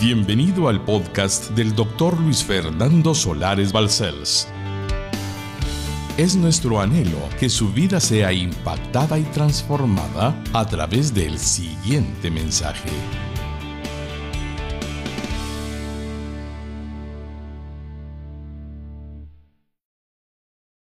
Bienvenido 0.00 0.68
al 0.68 0.82
podcast 0.82 1.50
del 1.50 1.74
doctor 1.74 2.18
Luis 2.18 2.42
Fernando 2.42 3.14
Solares 3.14 3.70
Balcells. 3.70 4.48
Es 6.16 6.34
nuestro 6.36 6.80
anhelo 6.80 7.18
que 7.38 7.50
su 7.50 7.70
vida 7.70 8.00
sea 8.00 8.32
impactada 8.32 9.18
y 9.18 9.24
transformada 9.24 10.34
a 10.54 10.66
través 10.66 11.12
del 11.12 11.38
siguiente 11.38 12.30
mensaje. 12.30 12.88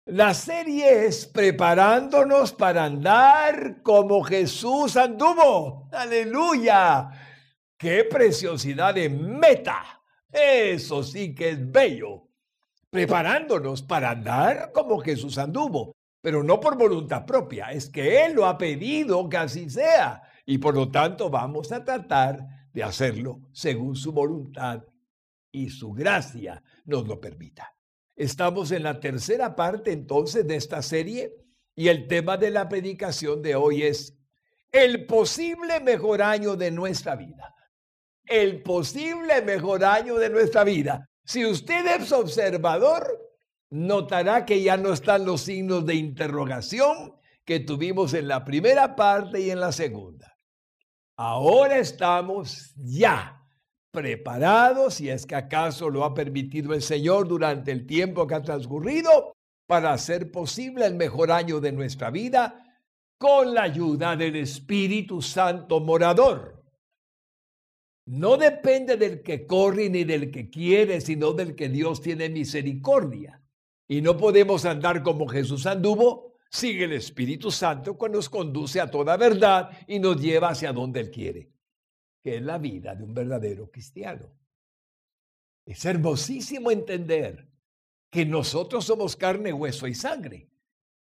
La 0.05 0.35
serie 0.35 1.07
es 1.07 1.25
preparándonos 1.25 2.53
para 2.53 2.85
andar 2.85 3.81
como 3.83 4.23
Jesús 4.23 4.99
anduvo. 4.99 5.89
Aleluya. 5.91 7.30
¡Qué 7.81 8.05
preciosidad 8.05 8.95
de 8.95 9.09
meta! 9.09 10.03
Eso 10.31 11.03
sí 11.03 11.35
que 11.35 11.49
es 11.49 11.73
bello. 11.73 12.29
Preparándonos 12.91 13.81
para 13.81 14.11
andar 14.11 14.71
como 14.71 14.99
Jesús 14.99 15.39
anduvo, 15.39 15.97
pero 16.21 16.43
no 16.43 16.61
por 16.61 16.77
voluntad 16.77 17.25
propia, 17.25 17.73
es 17.73 17.89
que 17.89 18.23
Él 18.27 18.35
lo 18.35 18.45
ha 18.45 18.59
pedido 18.59 19.27
que 19.31 19.39
así 19.39 19.71
sea 19.71 20.21
y 20.45 20.59
por 20.59 20.75
lo 20.75 20.91
tanto 20.91 21.31
vamos 21.31 21.73
a 21.73 21.83
tratar 21.83 22.47
de 22.71 22.83
hacerlo 22.83 23.41
según 23.51 23.97
su 23.97 24.13
voluntad 24.13 24.83
y 25.51 25.71
su 25.71 25.95
gracia 25.95 26.63
nos 26.85 27.09
lo 27.09 27.19
permita. 27.19 27.75
Estamos 28.15 28.73
en 28.73 28.83
la 28.83 29.01
tercera 29.01 29.57
parte 29.57 29.91
entonces 29.91 30.47
de 30.47 30.57
esta 30.57 30.83
serie 30.83 31.35
y 31.75 31.89
el 31.89 32.09
tema 32.09 32.37
de 32.37 32.51
la 32.51 32.69
predicación 32.69 33.41
de 33.41 33.55
hoy 33.55 33.85
es 33.85 34.19
el 34.71 35.07
posible 35.07 35.81
mejor 35.81 36.21
año 36.21 36.57
de 36.57 36.71
nuestra 36.71 37.17
vida. 37.17 37.55
El 38.31 38.63
posible 38.63 39.43
mejor 39.43 39.85
año 39.85 40.15
de 40.15 40.31
nuestra 40.31 40.63
vida. 40.63 41.11
Si 41.25 41.45
usted 41.45 41.85
es 42.01 42.13
observador, 42.13 43.19
notará 43.71 44.47
que 44.47 44.63
ya 44.63 44.77
no 44.77 44.93
están 44.93 45.25
los 45.25 45.41
signos 45.41 45.85
de 45.85 45.97
interrogación 45.97 47.17
que 47.45 47.59
tuvimos 47.59 48.15
en 48.15 48.29
la 48.29 48.45
primera 48.45 48.95
parte 48.95 49.41
y 49.41 49.51
en 49.51 49.59
la 49.59 49.73
segunda. 49.73 50.33
Ahora 51.17 51.79
estamos 51.79 52.73
ya 52.77 53.45
preparados, 53.91 54.95
si 54.95 55.11
es 55.11 55.27
que 55.27 55.35
acaso 55.35 55.91
lo 55.91 56.05
ha 56.05 56.15
permitido 56.15 56.73
el 56.73 56.83
Señor 56.83 57.27
durante 57.27 57.73
el 57.73 57.85
tiempo 57.85 58.29
que 58.29 58.37
ha 58.37 58.43
transcurrido, 58.43 59.33
para 59.67 59.93
hacer 59.93 60.31
posible 60.31 60.87
el 60.87 60.95
mejor 60.95 61.33
año 61.33 61.59
de 61.59 61.73
nuestra 61.73 62.11
vida 62.11 62.65
con 63.19 63.55
la 63.55 63.63
ayuda 63.63 64.15
del 64.15 64.37
Espíritu 64.37 65.21
Santo 65.21 65.81
morador. 65.81 66.60
No 68.11 68.37
depende 68.37 68.97
del 68.97 69.23
que 69.23 69.47
corre 69.47 69.89
ni 69.89 70.05
del 70.05 70.31
que 70.31 70.51
quiere, 70.51 71.01
sino 71.01 71.33
del 71.33 71.55
que 71.55 71.69
Dios 71.69 72.01
tiene 72.01 72.29
misericordia. 72.29 73.43
Y 73.87 74.03
no 74.03 74.17
podemos 74.17 74.65
andar 74.65 75.03
como 75.03 75.29
Jesús 75.29 75.67
anduvo 75.67 76.35
sin 76.51 76.81
el 76.81 76.93
Espíritu 76.93 77.51
Santo 77.51 77.97
cuando 77.97 78.19
nos 78.19 78.29
conduce 78.29 78.81
a 78.81 78.91
toda 78.91 79.17
verdad 79.17 79.71
y 79.87 79.99
nos 79.99 80.21
lleva 80.21 80.51
hacia 80.51 80.73
donde 80.73 81.01
Él 81.01 81.11
quiere 81.11 81.51
que 82.23 82.37
es 82.37 82.43
la 82.43 82.59
vida 82.59 82.95
de 82.95 83.05
un 83.05 83.15
verdadero 83.15 83.71
cristiano. 83.71 84.31
Es 85.65 85.85
hermosísimo 85.85 86.71
entender 86.71 87.49
que 88.11 88.27
nosotros 88.27 88.85
somos 88.85 89.17
carne, 89.17 89.53
hueso 89.53 89.87
y 89.87 89.95
sangre, 89.95 90.51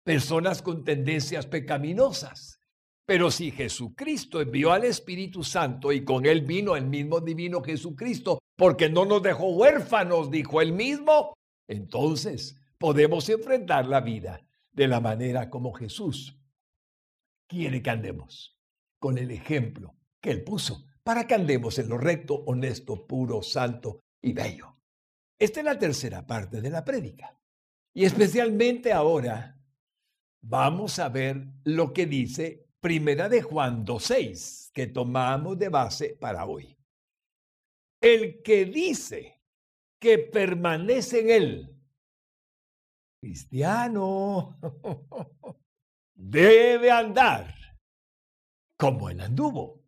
personas 0.03 0.61
con 0.61 0.83
tendencias 0.83 1.45
pecaminosas. 1.47 2.60
Pero 3.05 3.31
si 3.31 3.51
Jesucristo 3.51 4.41
envió 4.41 4.71
al 4.71 4.85
Espíritu 4.85 5.43
Santo 5.43 5.91
y 5.91 6.05
con 6.05 6.25
él 6.25 6.41
vino 6.41 6.75
el 6.75 6.85
mismo 6.85 7.19
divino 7.19 7.61
Jesucristo, 7.61 8.39
porque 8.55 8.89
no 8.89 9.05
nos 9.05 9.21
dejó 9.23 9.49
huérfanos, 9.55 10.29
dijo 10.29 10.61
él 10.61 10.71
mismo, 10.71 11.33
entonces 11.67 12.55
podemos 12.77 13.27
enfrentar 13.29 13.87
la 13.87 14.01
vida 14.01 14.45
de 14.71 14.87
la 14.87 14.99
manera 14.99 15.49
como 15.49 15.73
Jesús 15.73 16.37
quiere 17.47 17.81
que 17.81 17.89
andemos, 17.89 18.57
con 18.97 19.17
el 19.17 19.29
ejemplo 19.31 19.95
que 20.21 20.31
él 20.31 20.43
puso 20.43 20.85
para 21.03 21.27
que 21.27 21.33
andemos 21.33 21.77
en 21.79 21.89
lo 21.89 21.97
recto, 21.97 22.35
honesto, 22.45 23.05
puro, 23.05 23.41
santo 23.41 23.99
y 24.21 24.33
bello. 24.33 24.77
Esta 25.37 25.59
es 25.59 25.65
la 25.65 25.77
tercera 25.77 26.25
parte 26.25 26.61
de 26.61 26.69
la 26.69 26.85
prédica. 26.85 27.37
Y 27.93 28.05
especialmente 28.05 28.93
ahora 28.93 29.59
vamos 30.41 30.99
a 30.99 31.09
ver 31.09 31.45
lo 31.65 31.91
que 31.91 32.05
dice 32.05 32.67
Primera 32.81 33.29
de 33.29 33.43
Juan 33.43 33.85
2.6, 33.85 34.71
que 34.73 34.87
tomamos 34.87 35.57
de 35.59 35.69
base 35.69 36.17
para 36.19 36.45
hoy. 36.47 36.75
El 38.01 38.41
que 38.41 38.65
dice 38.65 39.39
que 39.99 40.17
permanece 40.17 41.19
en 41.19 41.29
él, 41.29 41.81
cristiano, 43.21 44.57
debe 46.15 46.89
andar 46.89 47.53
como 48.79 49.11
él 49.11 49.21
anduvo. 49.21 49.85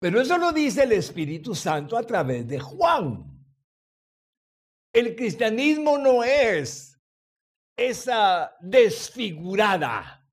Pero 0.00 0.20
eso 0.20 0.38
lo 0.38 0.52
dice 0.52 0.84
el 0.84 0.92
Espíritu 0.92 1.56
Santo 1.56 1.96
a 1.96 2.04
través 2.04 2.46
de 2.46 2.60
Juan. 2.60 3.44
El 4.92 5.16
cristianismo 5.16 5.98
no 5.98 6.22
es 6.22 6.96
esa 7.76 8.56
desfigurada 8.60 10.23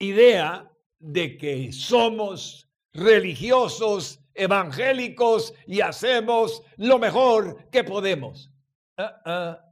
idea 0.00 0.68
de 0.98 1.36
que 1.38 1.72
somos 1.72 2.68
religiosos, 2.92 4.20
evangélicos 4.34 5.54
y 5.66 5.80
hacemos 5.80 6.62
lo 6.76 6.98
mejor 6.98 7.70
que 7.70 7.84
podemos. 7.84 8.50
Ah, 8.96 9.22
ah. 9.24 9.64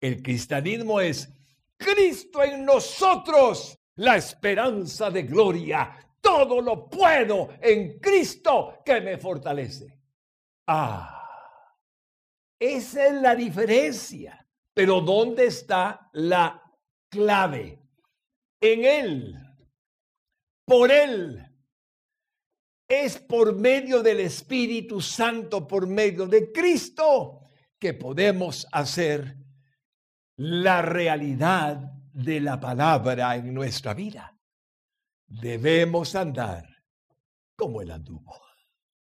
El 0.00 0.22
cristianismo 0.22 1.00
es 1.00 1.28
Cristo 1.76 2.44
en 2.44 2.64
nosotros, 2.64 3.76
la 3.96 4.16
esperanza 4.16 5.10
de 5.10 5.24
gloria 5.24 6.08
todo 6.20 6.60
lo 6.60 6.88
puedo 6.88 7.50
en 7.60 7.98
Cristo 7.98 8.82
que 8.84 9.00
me 9.00 9.18
fortalece. 9.18 9.98
Ah, 10.66 11.74
esa 12.58 13.06
es 13.06 13.14
la 13.14 13.34
diferencia. 13.34 14.46
Pero 14.74 15.00
¿dónde 15.00 15.46
está 15.46 16.10
la 16.12 16.62
clave? 17.08 17.77
En 18.60 18.84
Él, 18.84 19.36
por 20.64 20.90
Él. 20.90 21.44
Es 22.88 23.18
por 23.18 23.54
medio 23.54 24.02
del 24.02 24.20
Espíritu 24.20 25.02
Santo, 25.02 25.68
por 25.68 25.86
medio 25.86 26.26
de 26.26 26.50
Cristo, 26.50 27.42
que 27.78 27.92
podemos 27.92 28.66
hacer 28.72 29.36
la 30.36 30.80
realidad 30.80 31.92
de 32.12 32.40
la 32.40 32.58
palabra 32.58 33.36
en 33.36 33.52
nuestra 33.52 33.92
vida 33.92 34.38
debemos 35.28 36.14
andar 36.14 36.66
como 37.56 37.82
el 37.82 37.90
anduvo. 37.90 38.40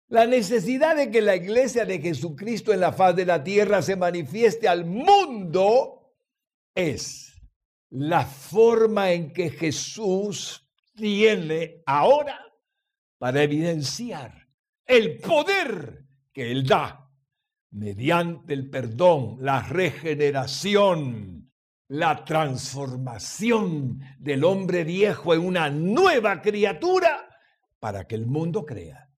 La 0.09 0.27
necesidad 0.27 0.97
de 0.97 1.11
que 1.11 1.21
la 1.21 1.37
iglesia 1.37 1.85
de 1.85 2.01
Jesucristo 2.01 2.73
en 2.73 2.81
la 2.81 2.93
faz 2.93 3.15
de 3.15 3.27
la 3.27 3.45
tierra 3.45 3.83
se 3.83 3.95
manifieste 3.95 4.67
al 4.67 4.87
mundo 4.87 6.15
es 6.75 7.28
la 7.91 8.25
forma 8.25 9.13
en 9.13 9.33
que 9.33 9.51
Jesús 9.51 10.69
tiene 10.95 11.83
ahora 11.87 12.39
para 13.19 13.43
evidenciar 13.43 14.49
el 14.87 15.19
poder 15.19 16.05
que 16.33 16.51
Él 16.51 16.67
da 16.67 17.11
mediante 17.71 18.55
el 18.55 18.71
perdón, 18.71 19.37
la 19.41 19.63
regeneración, 19.63 21.51
la 21.89 22.25
transformación 22.25 24.01
del 24.19 24.45
hombre 24.45 24.85
viejo 24.85 25.35
en 25.35 25.41
una 25.41 25.71
nueva 25.71 26.41
criatura 26.43 27.29
para 27.79 28.07
que 28.07 28.15
el 28.15 28.27
mundo 28.27 28.65
crea 28.65 29.09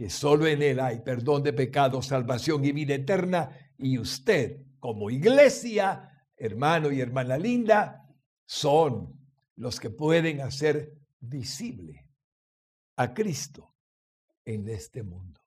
que 0.00 0.08
solo 0.08 0.46
en 0.46 0.62
Él 0.62 0.80
hay 0.80 1.00
perdón 1.00 1.42
de 1.42 1.52
pecados, 1.52 2.06
salvación 2.06 2.64
y 2.64 2.72
vida 2.72 2.94
eterna, 2.94 3.50
y 3.76 3.98
usted 3.98 4.62
como 4.78 5.10
iglesia, 5.10 6.09
hermano 6.40 6.90
y 6.90 7.00
hermana 7.00 7.38
linda, 7.38 8.08
son 8.44 9.16
los 9.54 9.78
que 9.78 9.90
pueden 9.90 10.40
hacer 10.40 10.92
visible 11.20 12.08
a 12.96 13.14
Cristo 13.14 13.76
en 14.44 14.68
este 14.68 15.04
mundo 15.04 15.40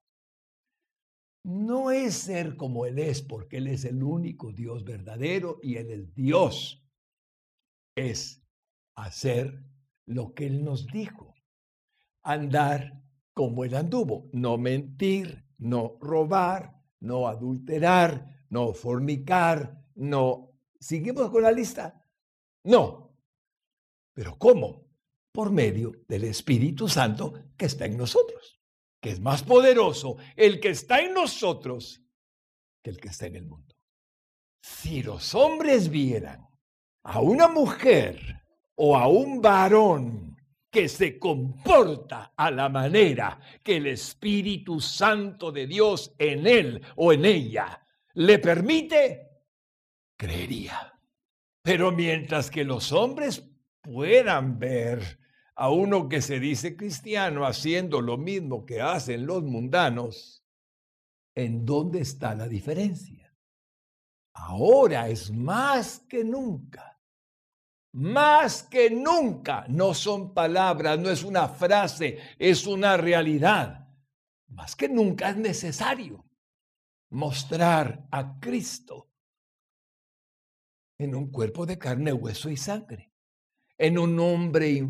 no 1.44 1.92
es 1.92 2.14
ser 2.16 2.56
como 2.56 2.86
Él 2.86 3.00
es, 3.00 3.22
porque 3.22 3.58
Él 3.58 3.68
es 3.68 3.86
el 3.86 4.02
único 4.02 4.52
Dios 4.52 4.84
verdadero 4.84 5.60
y 5.62 5.76
Él 5.76 5.92
es 5.92 6.16
Dios. 6.16 6.84
Es 7.96 8.42
hacer 8.96 9.64
lo 10.06 10.34
que 10.34 10.48
Él 10.48 10.64
nos 10.64 10.88
dijo. 10.88 11.36
Andar 12.24 13.02
como 13.34 13.66
Él 13.66 13.76
anduvo. 13.76 14.30
No 14.32 14.58
mentir, 14.58 15.46
no 15.58 15.98
robar, 16.00 16.82
no 17.00 17.28
adulterar, 17.28 18.46
no 18.50 18.74
fornicar, 18.74 19.84
no... 19.96 20.50
¿Seguimos 20.84 21.32
con 21.32 21.44
la 21.44 21.52
lista? 21.52 22.06
No. 22.66 23.18
¿Pero 24.14 24.38
cómo? 24.38 24.92
Por 25.32 25.50
medio 25.50 25.94
del 26.10 26.26
Espíritu 26.26 26.90
Santo 26.90 27.52
que 27.58 27.68
está 27.68 27.86
en 27.86 27.96
nosotros. 27.96 28.60
que 29.02 29.12
es 29.12 29.20
más 29.20 29.44
poderoso 29.44 30.16
el 30.36 30.62
que 30.62 30.70
está 30.70 31.02
en 31.02 31.14
nosotros 31.14 32.02
que 32.82 32.90
el 32.90 33.02
que 33.02 33.10
está 33.10 33.26
en 33.28 33.36
el 33.36 33.46
mundo. 33.46 33.76
Si 34.62 35.04
los 35.04 35.36
hombres 35.36 35.90
vieran 35.90 36.48
a 37.04 37.20
una 37.20 37.50
mujer 37.50 38.42
o 38.76 38.98
a 38.98 39.08
un 39.08 39.42
varón 39.42 40.38
que 40.70 40.88
se 40.88 41.20
comporta 41.20 42.34
a 42.36 42.50
la 42.50 42.70
manera 42.70 43.40
que 43.62 43.78
el 43.78 43.88
Espíritu 43.88 44.80
Santo 44.80 45.52
de 45.52 45.68
Dios 45.68 46.14
en 46.18 46.48
él 46.48 46.82
o 46.96 47.12
en 47.12 47.26
ella 47.26 47.86
le 48.14 48.40
permite, 48.40 49.33
creería. 50.24 50.98
Pero 51.62 51.92
mientras 51.92 52.50
que 52.50 52.64
los 52.64 52.92
hombres 52.92 53.44
puedan 53.82 54.58
ver 54.58 55.20
a 55.56 55.70
uno 55.70 56.08
que 56.08 56.22
se 56.22 56.40
dice 56.40 56.78
cristiano 56.78 57.46
haciendo 57.46 58.02
lo 58.02 58.18
mismo 58.18 58.66
que 58.66 58.82
hacen 58.82 59.26
los 59.26 59.44
mundanos, 59.44 60.46
¿en 61.36 61.66
dónde 61.66 62.00
está 62.00 62.36
la 62.36 62.48
diferencia? 62.48 63.36
Ahora 64.34 65.10
es 65.10 65.32
más 65.32 66.00
que 66.00 66.24
nunca 66.24 66.94
más 67.94 68.64
que 68.64 68.90
nunca. 68.90 69.66
No 69.70 69.94
son 69.94 70.34
palabras, 70.34 71.00
no 71.00 71.10
es 71.10 71.24
una 71.24 71.48
frase, 71.48 72.18
es 72.40 72.66
una 72.66 72.98
realidad. 72.98 73.88
Más 74.48 74.76
que 74.76 74.90
nunca 74.90 75.30
es 75.30 75.38
necesario 75.38 76.26
mostrar 77.12 78.08
a 78.12 78.40
Cristo 78.40 79.13
en 80.98 81.16
un 81.16 81.32
cuerpo 81.32 81.66
de 81.66 81.78
carne, 81.78 82.14
hueso 82.14 82.50
y 82.50 82.58
sangre, 82.58 83.12
en 83.78 83.98
un 83.98 84.20
hombre 84.20 84.88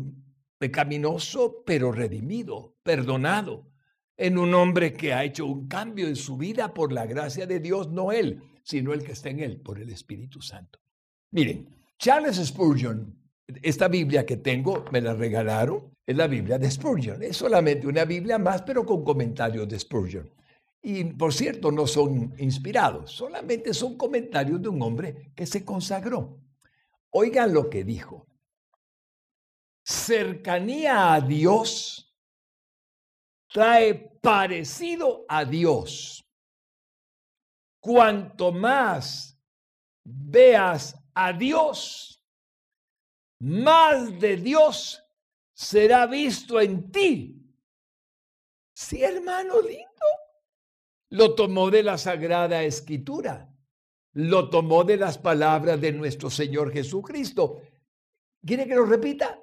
pecaminoso 0.58 1.62
pero 1.64 1.92
redimido, 1.92 2.76
perdonado, 2.82 3.70
en 4.16 4.38
un 4.38 4.54
hombre 4.54 4.92
que 4.92 5.12
ha 5.12 5.24
hecho 5.24 5.46
un 5.46 5.66
cambio 5.66 6.06
en 6.06 6.16
su 6.16 6.36
vida 6.36 6.72
por 6.72 6.92
la 6.92 7.06
gracia 7.06 7.46
de 7.46 7.60
Dios, 7.60 7.90
no 7.90 8.12
él, 8.12 8.42
sino 8.62 8.92
el 8.92 9.02
que 9.02 9.12
está 9.12 9.30
en 9.30 9.40
él, 9.40 9.60
por 9.60 9.80
el 9.80 9.90
Espíritu 9.90 10.40
Santo. 10.40 10.78
Miren, 11.32 11.68
Charles 11.98 12.36
Spurgeon, 12.36 13.18
esta 13.62 13.88
Biblia 13.88 14.24
que 14.24 14.36
tengo, 14.36 14.84
me 14.92 15.00
la 15.00 15.14
regalaron, 15.14 15.94
es 16.06 16.16
la 16.16 16.26
Biblia 16.26 16.58
de 16.58 16.70
Spurgeon. 16.70 17.22
Es 17.22 17.36
solamente 17.36 17.86
una 17.86 18.04
Biblia 18.04 18.38
más, 18.38 18.62
pero 18.62 18.84
con 18.84 19.02
comentarios 19.02 19.68
de 19.68 19.78
Spurgeon. 19.78 20.30
Y 20.86 21.02
por 21.04 21.32
cierto, 21.32 21.72
no 21.72 21.86
son 21.86 22.34
inspirados, 22.38 23.10
solamente 23.10 23.72
son 23.72 23.96
comentarios 23.96 24.60
de 24.60 24.68
un 24.68 24.82
hombre 24.82 25.32
que 25.34 25.46
se 25.46 25.64
consagró. 25.64 26.38
Oigan 27.08 27.54
lo 27.54 27.70
que 27.70 27.84
dijo. 27.84 28.26
Cercanía 29.82 31.14
a 31.14 31.22
Dios 31.22 32.14
trae 33.48 33.94
parecido 34.20 35.24
a 35.26 35.46
Dios. 35.46 36.22
Cuanto 37.80 38.52
más 38.52 39.40
veas 40.04 40.94
a 41.14 41.32
Dios, 41.32 42.22
más 43.38 44.20
de 44.20 44.36
Dios 44.36 45.02
será 45.54 46.06
visto 46.06 46.60
en 46.60 46.90
ti. 46.92 47.40
Sí, 48.74 49.02
hermano 49.02 49.62
lindo. 49.62 49.93
Lo 51.14 51.36
tomó 51.36 51.70
de 51.70 51.84
la 51.84 51.96
Sagrada 51.96 52.64
Escritura. 52.64 53.48
Lo 54.14 54.50
tomó 54.50 54.82
de 54.82 54.96
las 54.96 55.16
palabras 55.16 55.80
de 55.80 55.92
nuestro 55.92 56.28
Señor 56.28 56.72
Jesucristo. 56.72 57.62
¿Quiere 58.44 58.66
que 58.66 58.74
lo 58.74 58.84
repita? 58.84 59.40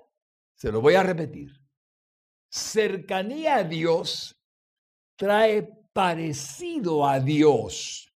Se 0.54 0.70
lo 0.70 0.82
voy 0.82 0.96
a 0.96 1.04
repetir. 1.04 1.50
Cercanía 2.50 3.56
a 3.56 3.64
Dios 3.64 4.38
trae 5.16 5.64
parecido 5.94 7.08
a 7.08 7.22
Dios. 7.22 8.14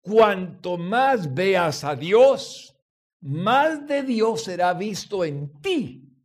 Cuanto 0.00 0.76
más 0.76 1.34
veas 1.34 1.82
a 1.82 1.96
Dios, 1.96 2.76
más 3.22 3.88
de 3.88 4.04
Dios 4.04 4.44
será 4.44 4.72
visto 4.72 5.24
en 5.24 5.60
ti. 5.60 6.16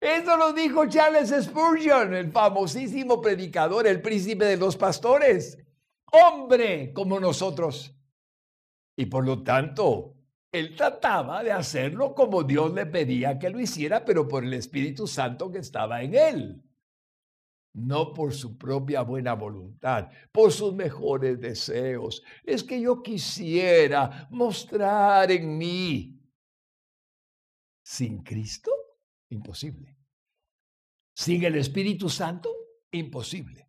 Eso 0.00 0.36
lo 0.36 0.52
dijo 0.52 0.88
Charles 0.88 1.32
Spurgeon, 1.44 2.14
el 2.14 2.32
famosísimo 2.32 3.20
predicador, 3.20 3.86
el 3.86 4.02
príncipe 4.02 4.44
de 4.44 4.56
los 4.56 4.76
pastores, 4.76 5.63
hombre 6.14 6.92
como 6.92 7.18
nosotros. 7.20 7.94
Y 8.96 9.06
por 9.06 9.24
lo 9.24 9.42
tanto, 9.42 10.14
él 10.52 10.76
trataba 10.76 11.42
de 11.42 11.50
hacerlo 11.50 12.14
como 12.14 12.44
Dios 12.44 12.72
le 12.72 12.86
pedía 12.86 13.38
que 13.38 13.50
lo 13.50 13.58
hiciera, 13.58 14.04
pero 14.04 14.28
por 14.28 14.44
el 14.44 14.54
Espíritu 14.54 15.06
Santo 15.06 15.50
que 15.50 15.58
estaba 15.58 16.02
en 16.02 16.14
él. 16.14 16.62
No 17.74 18.12
por 18.14 18.32
su 18.32 18.56
propia 18.56 19.02
buena 19.02 19.34
voluntad, 19.34 20.10
por 20.30 20.52
sus 20.52 20.72
mejores 20.72 21.40
deseos. 21.40 22.22
Es 22.44 22.62
que 22.62 22.80
yo 22.80 23.02
quisiera 23.02 24.28
mostrar 24.30 25.32
en 25.32 25.58
mí 25.58 26.20
sin 27.84 28.22
Cristo, 28.22 28.70
imposible. 29.30 29.98
Sin 31.16 31.42
el 31.42 31.56
Espíritu 31.56 32.08
Santo, 32.08 32.54
imposible. 32.92 33.68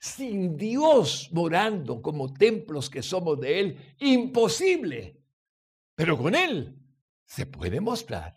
Sin 0.00 0.56
Dios 0.56 1.30
morando 1.32 2.00
como 2.00 2.32
templos 2.32 2.88
que 2.90 3.02
somos 3.02 3.40
de 3.40 3.60
Él, 3.60 3.94
imposible. 4.00 5.22
Pero 5.94 6.18
con 6.18 6.34
Él 6.34 6.78
se 7.24 7.46
puede 7.46 7.80
mostrar 7.80 8.34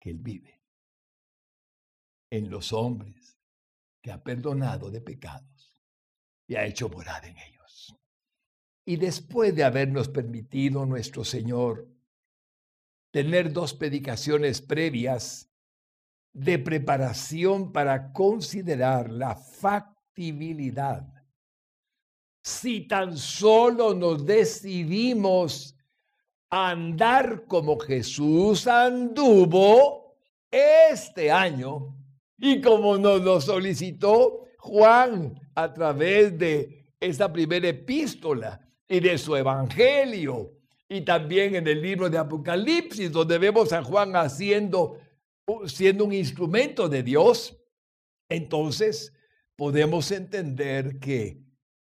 que 0.00 0.10
Él 0.10 0.18
vive 0.18 0.62
en 2.30 2.50
los 2.50 2.72
hombres 2.72 3.38
que 4.00 4.10
ha 4.10 4.22
perdonado 4.22 4.90
de 4.90 5.00
pecados 5.00 5.80
y 6.48 6.56
ha 6.56 6.64
hecho 6.64 6.88
morar 6.88 7.24
en 7.24 7.36
ellos. 7.38 7.96
Y 8.84 8.96
después 8.96 9.54
de 9.54 9.64
habernos 9.64 10.08
permitido 10.08 10.84
nuestro 10.86 11.24
Señor 11.24 11.88
tener 13.12 13.52
dos 13.52 13.74
predicaciones 13.74 14.60
previas 14.60 15.51
de 16.32 16.58
preparación 16.58 17.72
para 17.72 18.12
considerar 18.12 19.10
la 19.10 19.34
factibilidad. 19.34 21.06
Si 22.42 22.86
tan 22.88 23.16
solo 23.16 23.94
nos 23.94 24.24
decidimos 24.24 25.76
andar 26.50 27.46
como 27.46 27.78
Jesús 27.78 28.66
anduvo 28.66 30.16
este 30.50 31.30
año 31.30 31.96
y 32.36 32.60
como 32.60 32.98
nos 32.98 33.22
lo 33.22 33.40
solicitó 33.40 34.48
Juan 34.58 35.40
a 35.54 35.72
través 35.72 36.38
de 36.38 36.94
esa 37.00 37.32
primera 37.32 37.68
epístola 37.68 38.60
y 38.88 39.00
de 39.00 39.16
su 39.18 39.34
evangelio 39.36 40.52
y 40.88 41.00
también 41.00 41.54
en 41.54 41.66
el 41.66 41.80
libro 41.80 42.10
de 42.10 42.18
Apocalipsis, 42.18 43.10
donde 43.10 43.38
vemos 43.38 43.72
a 43.72 43.82
Juan 43.82 44.14
haciendo, 44.14 44.98
siendo 45.66 46.04
un 46.04 46.12
instrumento 46.12 46.88
de 46.88 47.02
Dios, 47.02 47.58
entonces 48.28 49.12
podemos 49.56 50.10
entender 50.10 50.98
que 50.98 51.42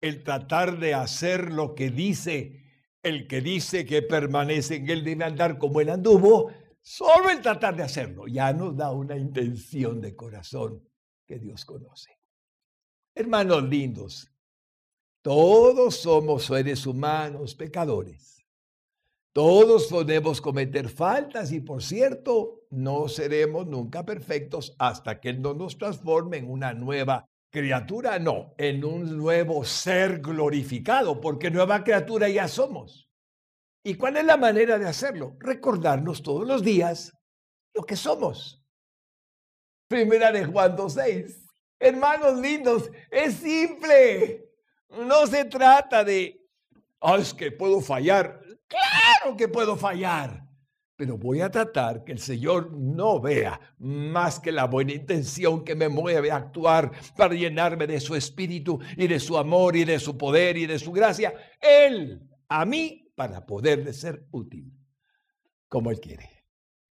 el 0.01 0.23
tratar 0.23 0.79
de 0.79 0.95
hacer 0.95 1.53
lo 1.53 1.75
que 1.75 1.91
dice 1.91 2.61
el 3.03 3.27
que 3.27 3.41
dice 3.41 3.85
que 3.87 4.03
permanece 4.03 4.77
en 4.77 4.91
él 4.91 5.05
debe 5.05 5.25
andar 5.25 5.59
como 5.59 5.81
él 5.81 5.89
anduvo, 5.89 6.53
solo 6.81 7.31
el 7.31 7.41
tratar 7.41 7.77
de 7.77 7.83
hacerlo 7.83 8.27
ya 8.27 8.53
nos 8.53 8.77
da 8.77 8.93
una 8.93 9.17
intención 9.17 10.01
de 10.01 10.15
corazón 10.15 10.87
que 11.27 11.39
Dios 11.39 11.65
conoce. 11.65 12.19
Hermanos 13.15 13.65
lindos, 13.65 14.31
todos 15.23 15.97
somos 15.97 16.45
seres 16.45 16.87
humanos 16.87 17.55
pecadores. 17.55 18.40
Todos 19.33 19.87
podemos 19.87 20.41
cometer 20.41 20.89
faltas 20.89 21.53
y 21.53 21.61
por 21.61 21.83
cierto, 21.83 22.63
no 22.71 23.09
seremos 23.09 23.67
nunca 23.67 24.05
perfectos 24.05 24.75
hasta 24.79 25.21
que 25.21 25.33
no 25.33 25.55
nos 25.55 25.79
transforme 25.79 26.39
en 26.39 26.51
una 26.51 26.73
nueva 26.73 27.29
criatura, 27.51 28.19
no, 28.19 28.55
en 28.59 28.85
un 28.85 29.17
nuevo 29.17 29.65
ser 29.65 30.21
glorificado, 30.21 31.21
porque 31.21 31.51
nueva 31.51 31.85
criatura 31.85 32.29
ya 32.29 32.49
somos. 32.49 33.09
¿Y 33.85 33.95
cuál 33.95 34.17
es 34.17 34.25
la 34.25 34.37
manera 34.37 34.79
de 34.79 34.89
hacerlo? 34.89 35.37
Recordarnos 35.39 36.23
todos 36.23 36.47
los 36.47 36.63
días 36.63 37.13
lo 37.73 37.85
que 37.85 37.97
somos. 37.97 38.63
Primera 39.89 40.33
de 40.33 40.45
Juan 40.45 40.77
2.6. 40.77 41.49
Hermanos 41.79 42.39
lindos, 42.41 42.91
es 43.11 43.35
simple. 43.35 44.51
No 44.89 45.27
se 45.27 45.45
trata 45.45 46.05
de, 46.05 46.47
oh, 46.99 47.17
es 47.17 47.33
que 47.33 47.51
puedo 47.53 47.81
fallar. 47.81 48.40
Claro 48.71 49.37
que 49.37 49.49
puedo 49.49 49.77
fallar, 49.77 50.47
pero 50.95 51.19
voy 51.19 51.41
a 51.41 51.51
tratar 51.51 52.05
que 52.05 52.13
el 52.13 52.21
Señor 52.21 52.71
no 52.73 53.21
vea 53.21 53.61
más 53.79 54.39
que 54.39 54.53
la 54.53 54.67
buena 54.67 54.93
intención 54.93 55.65
que 55.65 55.75
me 55.75 55.89
mueve 55.89 56.31
a 56.31 56.37
actuar 56.37 56.93
para 57.17 57.35
llenarme 57.35 57.89
de 57.89 57.99
su 57.99 58.15
espíritu 58.15 58.79
y 58.97 59.09
de 59.09 59.19
su 59.19 59.37
amor 59.37 59.75
y 59.75 59.85
de 59.85 59.99
su 59.99 60.17
poder 60.17 60.57
y 60.57 60.67
de 60.67 60.79
su 60.79 60.93
gracia. 60.93 61.35
Él, 61.61 62.23
a 62.49 62.65
mí, 62.65 63.13
para 63.17 63.45
poderle 63.45 63.93
ser 63.93 64.29
útil, 64.31 64.73
como 65.69 65.91
Él 65.91 65.99
quiere 65.99 66.47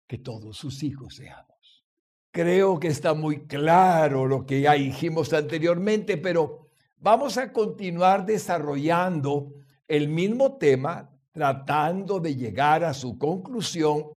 que 0.06 0.18
todos 0.18 0.56
sus 0.56 0.82
hijos 0.82 1.16
seamos. 1.16 1.84
Creo 2.30 2.80
que 2.80 2.88
está 2.88 3.12
muy 3.12 3.46
claro 3.46 4.26
lo 4.26 4.46
que 4.46 4.62
ya 4.62 4.72
dijimos 4.72 5.32
anteriormente, 5.32 6.16
pero 6.16 6.70
vamos 6.96 7.36
a 7.38 7.52
continuar 7.52 8.24
desarrollando 8.24 9.52
el 9.88 10.08
mismo 10.08 10.56
tema, 10.58 11.10
tratando 11.36 12.18
de 12.18 12.34
llegar 12.34 12.82
a 12.82 12.94
su 12.94 13.18
conclusión. 13.18 14.14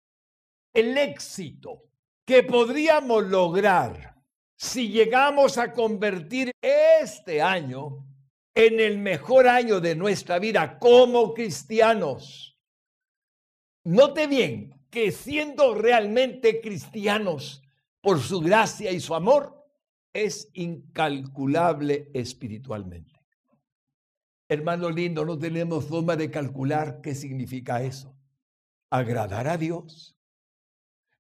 El 0.73 0.97
éxito 0.97 1.83
que 2.25 2.45
podríamos 2.45 3.25
lograr 3.25 4.15
si 4.57 4.91
llegamos 4.91 5.59
a 5.59 5.73
convertir 5.73 6.53
este 6.63 7.43
año 7.43 8.07
en 8.55 8.79
el 8.79 8.99
mejor 8.99 9.49
año 9.49 9.81
de 9.81 9.97
nuestra 9.97 10.39
vida 10.39 10.79
como 10.79 11.35
cristianos. 11.35 12.57
Note 13.83 14.29
bien 14.29 14.87
que 14.89 15.11
siendo 15.11 15.75
realmente 15.75 16.61
cristianos, 16.61 17.65
por 18.01 18.21
su 18.21 18.39
gracia 18.39 18.93
y 18.93 19.01
su 19.01 19.17
amor, 19.17 19.67
es 20.13 20.51
incalculable 20.55 22.13
espiritualmente. 22.15 23.18
Hermano 24.51 24.89
lindo, 24.89 25.27
no 25.27 25.39
tenemos 25.39 25.85
forma 25.85 26.17
de 26.17 26.31
calcular 26.31 27.03
qué 27.03 27.15
significa 27.15 27.83
eso. 27.83 28.17
Agradar 28.91 29.47
a 29.47 29.59
Dios. 29.59 30.17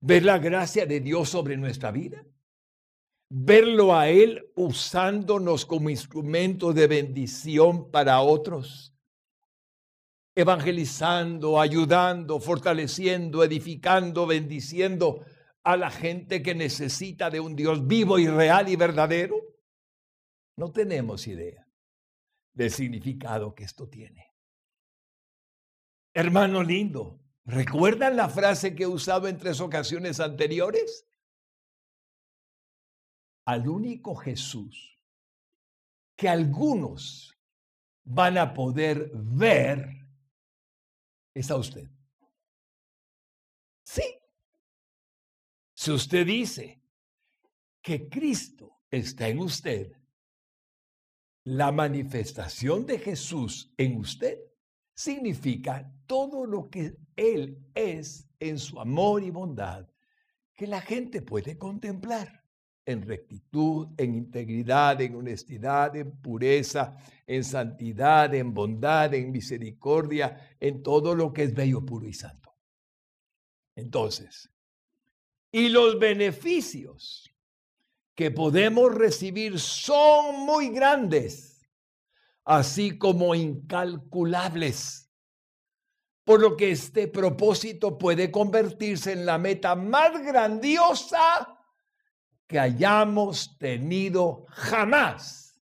Ver 0.01 0.25
la 0.25 0.39
gracia 0.39 0.87
de 0.87 1.01
Dios 1.01 1.29
sobre 1.29 1.59
nuestra 1.59 1.91
vida. 1.91 2.25
Verlo 3.29 3.95
a 3.95 4.09
Él 4.09 4.51
usándonos 4.57 5.67
como 5.67 5.91
instrumento 5.91 6.73
de 6.73 6.87
bendición 6.87 7.91
para 7.91 8.23
otros. 8.23 8.95
Evangelizando, 10.35 11.61
ayudando, 11.61 12.41
fortaleciendo, 12.41 13.45
edificando, 13.45 14.27
bendiciendo 14.27 15.27
a 15.65 15.77
la 15.77 15.91
gente 15.91 16.43
que 16.43 16.55
necesita 16.55 17.29
de 17.29 17.41
un 17.41 17.55
Dios 17.55 17.87
vivo 17.87 18.19
y 18.19 18.27
real 18.27 18.71
y 18.71 18.77
verdadero? 18.77 19.37
No 20.57 20.73
tenemos 20.73 21.27
idea 21.27 21.68
del 22.59 22.73
significado 22.73 23.55
que 23.55 23.63
esto 23.63 23.89
tiene. 23.89 24.35
Hermano 26.13 26.65
lindo, 26.65 27.21
¿recuerdan 27.45 28.17
la 28.17 28.29
frase 28.29 28.75
que 28.75 28.83
he 28.83 28.89
usado 28.89 29.29
en 29.29 29.39
tres 29.39 29.61
ocasiones 29.61 30.19
anteriores? 30.19 31.07
Al 33.45 33.69
único 33.69 34.17
Jesús 34.17 35.01
que 36.17 36.29
algunos 36.29 37.33
van 38.03 38.37
a 38.37 38.53
poder 38.53 39.13
ver 39.15 40.09
es 41.33 41.53
a 41.53 41.57
usted. 41.57 41.89
Sí, 43.85 44.03
si 45.75 45.93
usted 45.93 46.27
dice 46.27 46.83
que 47.81 48.09
Cristo 48.09 48.81
está 48.91 49.29
en 49.29 49.39
usted, 49.39 49.98
la 51.49 51.73
manifestación 51.73 52.85
de 52.85 52.99
Jesús 52.99 53.73
en 53.79 53.97
usted 53.97 54.39
significa 54.95 55.91
todo 56.07 56.45
lo 56.45 56.69
que 56.69 56.99
Él 57.17 57.65
es 57.75 58.29
en 58.39 58.59
su 58.59 58.79
amor 58.79 59.23
y 59.23 59.31
bondad 59.31 59.89
que 60.55 60.67
la 60.67 60.83
gente 60.83 61.23
puede 61.23 61.57
contemplar 61.57 62.45
en 62.85 63.01
rectitud, 63.01 63.89
en 63.97 64.15
integridad, 64.15 65.01
en 65.01 65.17
honestidad, 65.17 65.97
en 65.97 66.21
pureza, 66.21 66.99
en 67.27 67.43
santidad, 67.43 68.35
en 68.35 68.53
bondad, 68.53 69.15
en 69.15 69.33
misericordia, 69.33 70.55
en 70.61 70.83
todo 70.83 71.15
lo 71.15 71.33
que 71.33 71.45
es 71.45 71.55
bello, 71.55 71.85
puro 71.85 72.07
y 72.07 72.13
santo. 72.13 72.55
Entonces, 73.75 74.51
y 75.51 75.71
los 75.71 75.99
beneficios 75.99 77.31
que 78.19 78.33
podemos 78.33 78.93
recibir 78.93 79.61
son 79.61 80.41
muy 80.41 80.71
grandes, 80.71 81.65
así 82.45 82.99
como 82.99 83.33
incalculables. 83.33 85.09
Por 86.25 86.41
lo 86.41 86.57
que 86.57 86.73
este 86.73 87.07
propósito 87.07 87.97
puede 87.97 88.33
convertirse 88.33 89.13
en 89.13 89.25
la 89.25 89.39
meta 89.39 89.77
más 89.77 90.21
grandiosa 90.21 91.61
que 92.49 92.59
hayamos 92.59 93.57
tenido 93.57 94.47
jamás. 94.49 95.63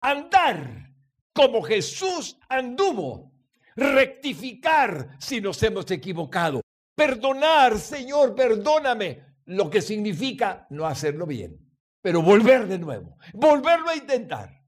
Andar 0.00 0.94
como 1.34 1.60
Jesús 1.60 2.38
anduvo, 2.48 3.34
rectificar 3.76 5.10
si 5.20 5.42
nos 5.42 5.62
hemos 5.62 5.90
equivocado, 5.90 6.62
Perdonar, 6.94 7.78
Señor, 7.78 8.34
perdóname, 8.34 9.31
lo 9.52 9.68
que 9.68 9.82
significa 9.82 10.66
no 10.70 10.86
hacerlo 10.86 11.26
bien, 11.26 11.58
pero 12.00 12.22
volver 12.22 12.66
de 12.66 12.78
nuevo, 12.78 13.16
volverlo 13.34 13.90
a 13.90 13.96
intentar. 13.96 14.62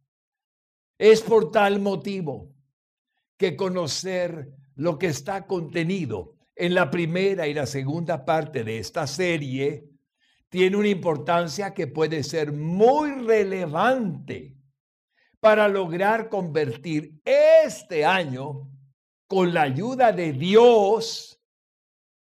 Es 0.99 1.23
por 1.23 1.51
tal 1.51 1.81
motivo 1.81 2.55
que 3.37 3.57
conocer 3.57 4.49
lo 4.77 4.99
que 4.99 5.07
está 5.07 5.47
contenido 5.47 6.37
en 6.55 6.75
la 6.75 6.91
primera 6.91 7.47
y 7.47 7.55
la 7.55 7.67
segunda 7.67 8.25
parte 8.25 8.63
de 8.63 8.79
esta 8.79 9.07
serie 9.07 9.89
tiene 10.51 10.77
una 10.77 10.89
importancia 10.89 11.73
que 11.73 11.87
puede 11.87 12.23
ser 12.23 12.53
muy 12.53 13.11
relevante 13.11 14.57
para 15.41 15.67
lograr 15.67 16.29
convertir 16.29 17.21
este 17.25 18.05
año 18.05 18.71
con 19.27 19.53
la 19.53 19.63
ayuda 19.63 20.13
de 20.13 20.33
Dios 20.33 21.43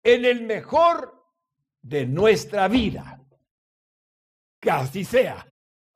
en 0.03 0.25
el 0.25 0.43
mejor 0.43 1.18
de 1.89 2.07
nuestra 2.07 2.69
vida. 2.69 3.21
Que 4.61 4.71
así 4.71 5.05
sea. 5.05 5.45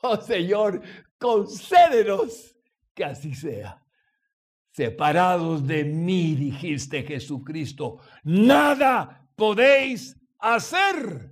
Oh 0.05 0.21
Señor, 0.21 0.83
concédenos 1.17 2.57
que 2.93 3.05
así 3.05 3.35
sea. 3.35 3.81
Separados 4.73 5.65
de 5.67 5.85
mí, 5.85 6.35
dijiste 6.35 7.03
Jesucristo, 7.03 8.01
nada 8.25 9.29
podéis 9.37 10.17
hacer. 10.39 11.31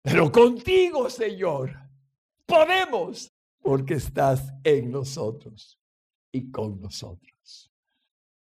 Pero 0.00 0.32
contigo, 0.32 1.10
Señor, 1.10 1.76
podemos, 2.46 3.30
porque 3.60 3.94
estás 3.94 4.52
en 4.64 4.90
nosotros 4.90 5.78
y 6.32 6.50
con 6.50 6.80
nosotros. 6.80 7.70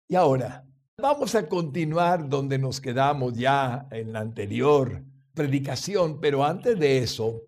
Y 0.07 0.15
ahora, 0.15 0.65
Vamos 1.01 1.33
a 1.33 1.49
continuar 1.49 2.29
donde 2.29 2.59
nos 2.59 2.79
quedamos 2.79 3.33
ya 3.33 3.87
en 3.89 4.13
la 4.13 4.19
anterior 4.19 5.03
predicación, 5.33 6.19
pero 6.19 6.43
antes 6.43 6.77
de 6.77 6.99
eso, 6.99 7.43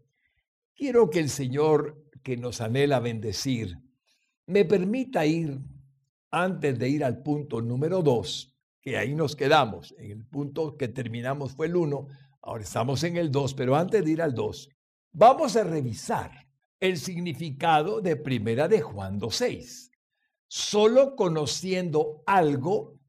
quiero 0.75 1.09
que 1.09 1.19
el 1.19 1.29
Señor 1.29 2.03
que 2.23 2.37
nos 2.37 2.61
anhela 2.61 2.99
bendecir 2.99 3.77
me 4.47 4.65
permita 4.65 5.25
ir, 5.25 5.59
antes 6.31 6.79
de 6.79 6.89
ir 6.89 7.03
al 7.03 7.21
punto 7.21 7.61
número 7.61 8.01
dos, 8.01 8.55
que 8.81 8.97
ahí 8.97 9.13
nos 9.13 9.35
quedamos, 9.35 9.93
en 9.97 10.11
el 10.11 10.25
punto 10.25 10.75
que 10.75 10.87
terminamos 10.87 11.53
fue 11.53 11.67
el 11.67 11.75
uno, 11.75 12.07
ahora 12.41 12.63
estamos 12.63 13.03
en 13.03 13.17
el 13.17 13.31
dos, 13.31 13.53
pero 13.53 13.75
antes 13.75 14.03
de 14.03 14.11
ir 14.11 14.21
al 14.21 14.33
dos, 14.33 14.69
vamos 15.11 15.55
a 15.55 15.63
revisar 15.63 16.31
el 16.79 16.97
significado 16.97 18.01
de 18.01 18.17
Primera 18.17 18.67
de 18.67 18.81
Juan 18.81 19.19
2.6. 19.19 19.91
Solo 20.47 21.15
conociendo 21.15 22.23
algo 22.25 22.99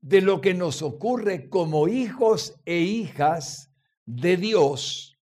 de 0.00 0.22
lo 0.22 0.40
que 0.40 0.54
nos 0.54 0.80
ocurre 0.80 1.48
como 1.48 1.88
hijos 1.88 2.54
e 2.64 2.78
hijas 2.78 3.73
de 4.06 4.36
Dios 4.36 5.18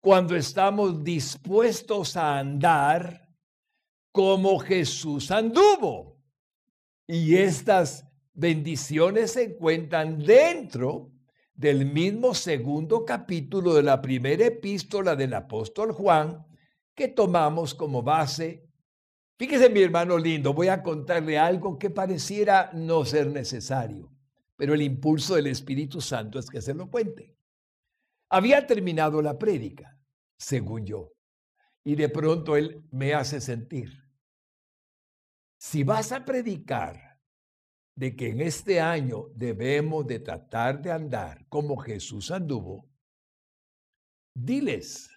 cuando 0.00 0.34
estamos 0.36 1.04
dispuestos 1.04 2.16
a 2.16 2.38
andar 2.38 3.28
como 4.10 4.58
Jesús 4.58 5.30
anduvo. 5.30 6.18
Y 7.06 7.36
estas 7.36 8.04
bendiciones 8.32 9.32
se 9.32 9.44
encuentran 9.44 10.18
dentro 10.18 11.10
del 11.54 11.86
mismo 11.86 12.34
segundo 12.34 13.04
capítulo 13.04 13.74
de 13.74 13.82
la 13.82 14.00
primera 14.00 14.46
epístola 14.46 15.14
del 15.14 15.34
apóstol 15.34 15.92
Juan 15.92 16.44
que 16.94 17.08
tomamos 17.08 17.74
como 17.74 18.02
base. 18.02 18.66
Fíjese 19.38 19.70
mi 19.70 19.82
hermano 19.82 20.18
lindo, 20.18 20.52
voy 20.52 20.68
a 20.68 20.82
contarle 20.82 21.38
algo 21.38 21.78
que 21.78 21.90
pareciera 21.90 22.70
no 22.72 23.04
ser 23.04 23.28
necesario 23.28 24.12
pero 24.62 24.74
el 24.74 24.82
impulso 24.82 25.34
del 25.34 25.48
Espíritu 25.48 26.00
Santo 26.00 26.38
es 26.38 26.48
que 26.48 26.62
se 26.62 26.72
lo 26.72 26.88
cuente. 26.88 27.34
Había 28.34 28.66
terminado 28.66 29.20
la 29.20 29.38
prédica, 29.38 30.00
según 30.38 30.86
yo, 30.86 31.12
y 31.84 31.96
de 31.96 32.08
pronto 32.08 32.56
él 32.56 32.82
me 32.90 33.12
hace 33.12 33.42
sentir, 33.42 33.92
si 35.58 35.84
vas 35.84 36.12
a 36.12 36.24
predicar 36.24 37.20
de 37.94 38.16
que 38.16 38.30
en 38.30 38.40
este 38.40 38.80
año 38.80 39.26
debemos 39.34 40.06
de 40.06 40.20
tratar 40.20 40.80
de 40.80 40.90
andar 40.90 41.46
como 41.50 41.76
Jesús 41.76 42.30
anduvo, 42.30 42.88
diles 44.34 45.10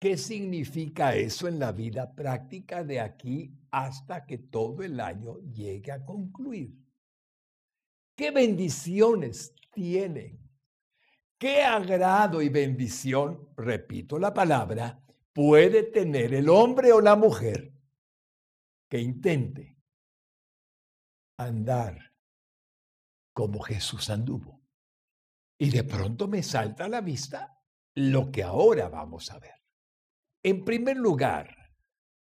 qué 0.00 0.16
significa 0.16 1.14
eso 1.14 1.48
en 1.48 1.58
la 1.58 1.70
vida 1.70 2.14
práctica 2.14 2.82
de 2.82 2.98
aquí 2.98 3.52
hasta 3.70 4.24
que 4.24 4.38
todo 4.38 4.82
el 4.82 5.00
año 5.00 5.38
llegue 5.52 5.92
a 5.92 6.02
concluir. 6.02 6.74
¿Qué 8.16 8.30
bendiciones 8.30 9.54
tienen? 9.70 10.49
¿Qué 11.40 11.62
agrado 11.62 12.42
y 12.42 12.50
bendición, 12.50 13.48
repito 13.56 14.18
la 14.18 14.34
palabra, 14.34 15.02
puede 15.32 15.84
tener 15.84 16.34
el 16.34 16.50
hombre 16.50 16.92
o 16.92 17.00
la 17.00 17.16
mujer 17.16 17.72
que 18.90 18.98
intente 18.98 19.78
andar 21.38 22.12
como 23.32 23.60
Jesús 23.60 24.10
anduvo? 24.10 24.60
Y 25.58 25.70
de 25.70 25.82
pronto 25.82 26.28
me 26.28 26.42
salta 26.42 26.84
a 26.84 26.88
la 26.90 27.00
vista 27.00 27.58
lo 27.94 28.30
que 28.30 28.42
ahora 28.42 28.90
vamos 28.90 29.30
a 29.30 29.38
ver. 29.38 29.54
En 30.42 30.62
primer 30.62 30.98
lugar, 30.98 31.72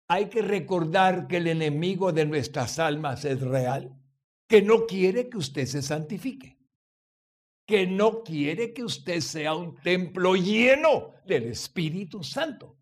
hay 0.08 0.30
que 0.30 0.42
recordar 0.42 1.28
que 1.28 1.38
el 1.38 1.48
enemigo 1.48 2.14
de 2.14 2.26
nuestras 2.26 2.80
almas 2.80 3.26
es 3.26 3.42
real, 3.42 4.02
que 4.48 4.62
no 4.62 4.86
quiere 4.86 5.28
que 5.28 5.38
usted 5.38 5.66
se 5.66 5.82
santifique, 5.82 6.59
que 7.70 7.86
no 7.86 8.24
quiere 8.24 8.74
que 8.74 8.84
usted 8.84 9.22
sea 9.22 9.54
un 9.54 9.76
templo 9.76 10.34
lleno 10.34 11.14
del 11.24 11.52
Espíritu 11.52 12.24
Santo. 12.24 12.80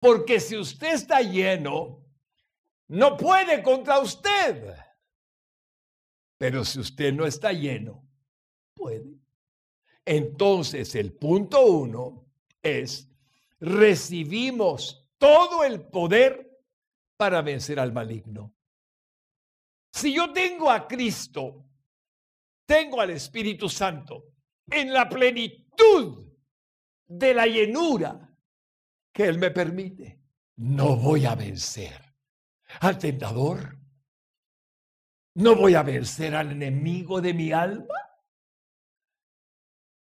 Porque 0.00 0.40
si 0.40 0.56
usted 0.56 0.94
está 0.94 1.20
lleno, 1.20 2.04
no 2.88 3.16
puede 3.16 3.62
contra 3.62 4.00
usted. 4.00 4.74
Pero 6.38 6.64
si 6.64 6.80
usted 6.80 7.14
no 7.14 7.24
está 7.24 7.52
lleno, 7.52 8.04
puede. 8.74 9.14
Entonces 10.04 10.96
el 10.96 11.12
punto 11.12 11.64
uno 11.64 12.26
es, 12.60 13.08
recibimos 13.60 15.08
todo 15.18 15.62
el 15.62 15.82
poder 15.82 16.60
para 17.16 17.42
vencer 17.42 17.78
al 17.78 17.92
maligno. 17.92 18.56
Si 19.92 20.12
yo 20.12 20.32
tengo 20.32 20.68
a 20.68 20.88
Cristo, 20.88 21.64
tengo 22.72 23.02
al 23.02 23.10
Espíritu 23.10 23.68
Santo 23.68 24.32
en 24.70 24.94
la 24.94 25.06
plenitud 25.06 26.26
de 27.06 27.34
la 27.34 27.46
llenura 27.46 28.34
que 29.12 29.26
Él 29.26 29.38
me 29.38 29.50
permite, 29.50 30.22
no 30.56 30.96
voy 30.96 31.26
a 31.26 31.34
vencer 31.34 32.00
al 32.80 32.96
tentador. 32.96 33.78
No 35.34 35.54
voy 35.54 35.74
a 35.74 35.82
vencer 35.82 36.34
al 36.34 36.52
enemigo 36.52 37.20
de 37.20 37.34
mi 37.34 37.52
alma. 37.52 37.94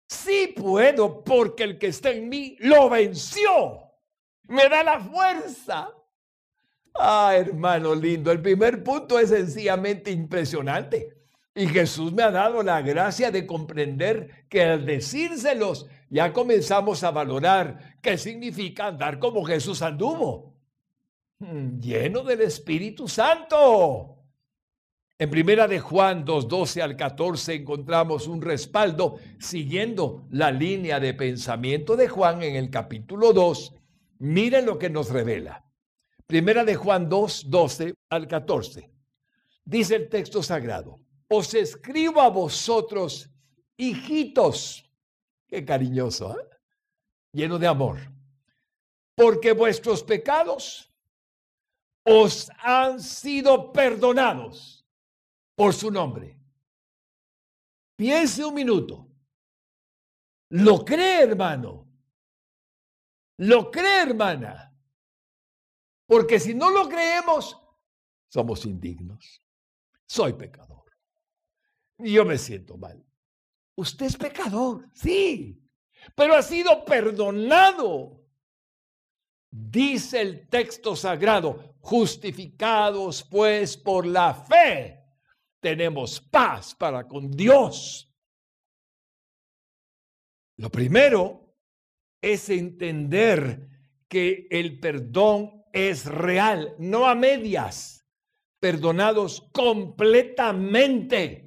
Sí 0.08 0.52
puedo 0.56 1.22
porque 1.22 1.62
el 1.62 1.78
que 1.78 1.88
está 1.88 2.10
en 2.10 2.28
mí 2.28 2.56
lo 2.58 2.90
venció. 2.90 3.92
Me 4.48 4.68
da 4.68 4.82
la 4.82 4.98
fuerza. 4.98 5.88
Ah, 6.94 7.32
hermano 7.36 7.94
lindo, 7.94 8.32
el 8.32 8.42
primer 8.42 8.82
punto 8.82 9.20
es 9.20 9.28
sencillamente 9.28 10.10
impresionante. 10.10 11.15
Y 11.56 11.68
Jesús 11.68 12.12
me 12.12 12.22
ha 12.22 12.30
dado 12.30 12.62
la 12.62 12.82
gracia 12.82 13.30
de 13.30 13.46
comprender 13.46 14.44
que 14.50 14.62
al 14.62 14.84
decírselos 14.84 15.86
ya 16.10 16.30
comenzamos 16.30 17.02
a 17.02 17.10
valorar 17.10 17.96
qué 18.02 18.18
significa 18.18 18.88
andar 18.88 19.18
como 19.18 19.42
Jesús 19.42 19.80
anduvo, 19.80 20.54
mm, 21.38 21.80
lleno 21.80 22.22
del 22.24 22.42
Espíritu 22.42 23.08
Santo. 23.08 24.18
En 25.18 25.30
primera 25.30 25.66
de 25.66 25.80
Juan 25.80 26.26
2, 26.26 26.46
12 26.46 26.82
al 26.82 26.94
14 26.94 27.54
encontramos 27.54 28.26
un 28.26 28.42
respaldo 28.42 29.16
siguiendo 29.38 30.26
la 30.30 30.50
línea 30.50 31.00
de 31.00 31.14
pensamiento 31.14 31.96
de 31.96 32.06
Juan 32.06 32.42
en 32.42 32.56
el 32.56 32.68
capítulo 32.68 33.32
2. 33.32 33.74
Miren 34.18 34.66
lo 34.66 34.78
que 34.78 34.90
nos 34.90 35.08
revela. 35.08 35.64
Primera 36.26 36.66
de 36.66 36.74
Juan 36.74 37.08
2, 37.08 37.46
12 37.48 37.94
al 38.10 38.28
14. 38.28 38.90
Dice 39.64 39.96
el 39.96 40.10
texto 40.10 40.42
sagrado, 40.42 41.00
os 41.28 41.54
escribo 41.54 42.20
a 42.20 42.28
vosotros, 42.28 43.28
hijitos, 43.76 44.90
qué 45.46 45.64
cariñoso, 45.64 46.38
¿eh? 46.38 46.48
lleno 47.32 47.58
de 47.58 47.66
amor, 47.66 47.98
porque 49.14 49.52
vuestros 49.52 50.02
pecados 50.02 50.92
os 52.04 52.50
han 52.58 53.00
sido 53.00 53.72
perdonados 53.72 54.86
por 55.54 55.74
su 55.74 55.90
nombre. 55.90 56.38
Piense 57.96 58.44
un 58.44 58.54
minuto. 58.54 59.08
¿Lo 60.50 60.84
cree, 60.84 61.22
hermano? 61.22 61.88
¿Lo 63.38 63.70
cree, 63.70 64.02
hermana? 64.02 64.72
Porque 66.06 66.38
si 66.38 66.54
no 66.54 66.70
lo 66.70 66.88
creemos, 66.88 67.60
somos 68.28 68.64
indignos. 68.64 69.42
Soy 70.06 70.34
pecador. 70.34 70.75
Y 71.98 72.12
yo 72.12 72.24
me 72.24 72.38
siento 72.38 72.76
mal. 72.76 73.04
Usted 73.76 74.06
es 74.06 74.16
pecador, 74.16 74.88
sí, 74.94 75.62
pero 76.14 76.34
ha 76.34 76.42
sido 76.42 76.84
perdonado. 76.84 78.22
Dice 79.50 80.20
el 80.20 80.48
texto 80.48 80.96
sagrado, 80.96 81.76
justificados 81.80 83.22
pues 83.22 83.76
por 83.76 84.06
la 84.06 84.34
fe 84.34 85.02
tenemos 85.60 86.20
paz 86.20 86.74
para 86.74 87.06
con 87.06 87.30
Dios. 87.30 88.10
Lo 90.58 90.70
primero 90.70 91.54
es 92.20 92.48
entender 92.48 93.68
que 94.08 94.46
el 94.50 94.80
perdón 94.80 95.64
es 95.72 96.06
real, 96.06 96.74
no 96.78 97.06
a 97.06 97.14
medias, 97.14 98.06
perdonados 98.60 99.42
completamente. 99.52 101.45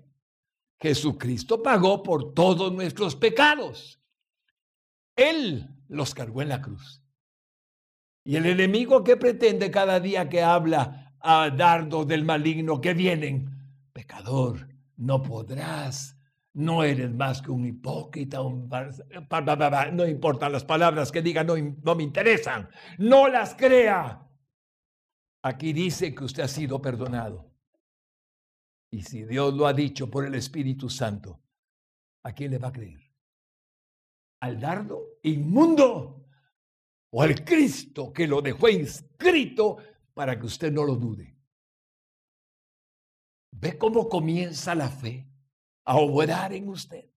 Jesucristo 0.82 1.62
pagó 1.62 2.02
por 2.04 2.34
todos 2.34 2.72
nuestros 2.72 3.16
pecados. 3.16 4.00
Él 5.16 5.70
los 5.90 6.14
cargó 6.14 6.42
en 6.42 6.50
la 6.50 6.62
cruz. 6.62 7.04
Y 8.24 8.36
el 8.36 8.46
enemigo 8.46 9.04
que 9.04 9.18
pretende 9.18 9.72
cada 9.72 10.00
día 10.00 10.30
que 10.30 10.42
habla 10.42 11.16
a 11.20 11.50
dardos 11.50 12.08
del 12.08 12.24
maligno 12.24 12.80
que 12.80 12.94
vienen 12.94 13.50
pecador, 13.92 14.70
no 14.96 15.22
podrás, 15.22 16.18
no 16.54 16.84
eres 16.84 17.12
más 17.14 17.42
que 17.42 17.52
un 17.52 17.66
hipócrita, 17.66 18.42
un... 18.42 18.70
no 19.94 20.08
importan 20.08 20.52
las 20.52 20.64
palabras 20.64 21.12
que 21.12 21.22
diga, 21.22 21.44
no, 21.44 21.56
no 21.58 21.96
me 21.96 22.04
interesan, 22.04 22.70
no 22.98 23.28
las 23.28 23.56
crea. 23.56 24.26
Aquí 25.42 25.74
dice 25.74 26.14
que 26.14 26.24
usted 26.24 26.44
ha 26.44 26.48
sido 26.48 26.82
perdonado. 26.82 27.49
Y 28.92 29.04
si 29.04 29.24
Dios 29.24 29.54
lo 29.54 29.68
ha 29.68 29.74
dicho 29.74 30.10
por 30.10 30.26
el 30.26 30.36
Espíritu 30.36 30.90
Santo, 30.90 31.42
¿a 32.24 32.34
quién 32.34 32.52
le 32.52 32.58
va 32.58 32.70
a 32.70 32.74
creer? 32.74 33.02
¿Al 34.42 34.60
dardo 34.60 35.20
inmundo? 35.24 36.26
¿O 37.12 37.22
al 37.22 37.44
Cristo 37.44 38.14
que 38.14 38.28
lo 38.28 38.42
dejó 38.42 38.70
inscrito 38.70 39.78
para 40.14 40.40
que 40.40 40.46
usted 40.46 40.72
no 40.72 40.84
lo 40.84 40.96
dude? 40.96 41.36
¿Ve 43.52 43.78
cómo 43.78 44.08
comienza 44.08 44.76
la 44.76 44.90
fe 44.90 45.28
a 45.86 45.98
obrar 45.98 46.54
en 46.54 46.70
usted? 46.70 47.10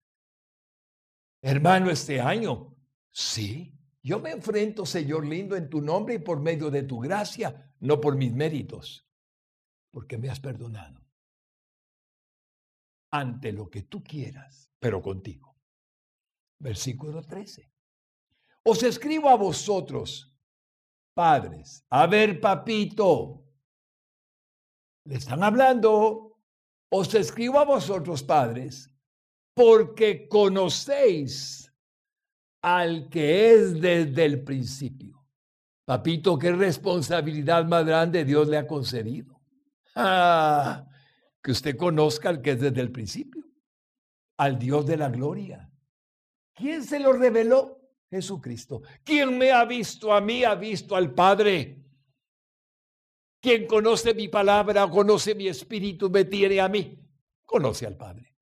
Hermano, 1.43 1.91
este 1.91 2.21
año, 2.21 2.77
sí, 3.11 3.79
yo 4.03 4.19
me 4.19 4.31
enfrento, 4.31 4.87
Señor 4.87 5.27
lindo, 5.27 5.57
en 5.57 5.69
tu 5.69 5.81
nombre 5.81 6.15
y 6.15 6.19
por 6.19 6.41
medio 6.41 6.71
de 6.71 6.83
tu 6.83 7.01
gracia, 7.01 7.75
no 7.81 8.01
por 8.01 8.17
mis 8.17 8.33
méritos, 8.33 9.07
porque 9.91 10.19
me 10.19 10.31
has 10.31 10.41
perdonado. 10.41 11.02
Ante 13.12 13.53
lo 13.53 13.68
que 13.68 13.83
tú 13.83 14.03
quieras, 14.03 14.70
pero 14.79 15.01
contigo. 15.01 15.57
Versículo 16.59 17.22
13. 17.22 17.70
Os 18.64 18.83
escribo 18.83 19.29
a 19.29 19.37
vosotros, 19.37 20.35
padres, 21.14 21.85
a 21.90 22.07
ver, 22.07 22.40
papito, 22.40 23.44
le 25.05 25.16
están 25.16 25.42
hablando, 25.42 26.38
os 26.90 27.14
escribo 27.14 27.59
a 27.59 27.64
vosotros 27.64 28.22
padres, 28.22 28.88
porque 29.55 30.29
conocéis 30.29 31.72
al 32.62 33.09
que 33.09 33.53
es 33.53 33.81
desde 33.81 34.25
el 34.25 34.44
principio. 34.44 35.27
Papito, 35.85 36.38
qué 36.38 36.53
responsabilidad 36.53 37.66
más 37.66 37.85
grande 37.85 38.25
Dios 38.25 38.48
le 38.48 38.57
ha 38.57 38.66
concedido. 38.66 39.40
Ah, 39.96 40.87
que 41.42 41.50
usted 41.50 41.76
conozca 41.76 42.28
al 42.28 42.40
que 42.40 42.52
es 42.52 42.61
desde 42.61 42.81
el 42.81 42.92
principio, 42.92 43.44
al 44.38 44.59
Dios 44.59 44.87
de 44.87 44.96
la 44.96 45.09
gloria. 45.09 45.70
¿Quién 46.55 46.85
se 46.85 47.00
lo 47.00 47.12
reveló? 47.12 47.81
Jesucristo. 48.11 48.83
¿Quién 49.02 49.38
me 49.38 49.52
ha 49.52 49.64
visto 49.64 50.12
a 50.12 50.20
mí? 50.20 50.44
Ha 50.44 50.55
visto 50.55 50.94
al 50.94 51.12
Padre. 51.14 51.78
Quien 53.40 53.66
conoce 53.66 54.14
mi 54.14 54.28
palabra, 54.28 54.88
conoce 54.88 55.35
mi 55.35 55.48
espíritu, 55.48 56.11
me 56.11 56.26
tiene 56.26 56.61
a 56.61 56.68
mí, 56.68 56.96
conoce 57.44 57.87
al 57.87 57.96
Padre. 57.96 58.37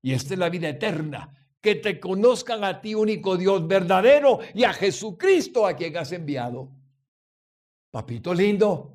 Y 0.00 0.12
esta 0.12 0.34
es 0.34 0.38
la 0.38 0.48
vida 0.48 0.68
eterna, 0.68 1.34
que 1.60 1.74
te 1.74 1.98
conozcan 1.98 2.62
a 2.62 2.80
ti, 2.80 2.94
único 2.94 3.36
Dios 3.36 3.66
verdadero, 3.66 4.38
y 4.54 4.62
a 4.62 4.72
Jesucristo 4.72 5.66
a 5.66 5.74
quien 5.74 5.96
has 5.96 6.12
enviado. 6.12 6.70
Papito 7.90 8.32
lindo, 8.32 8.92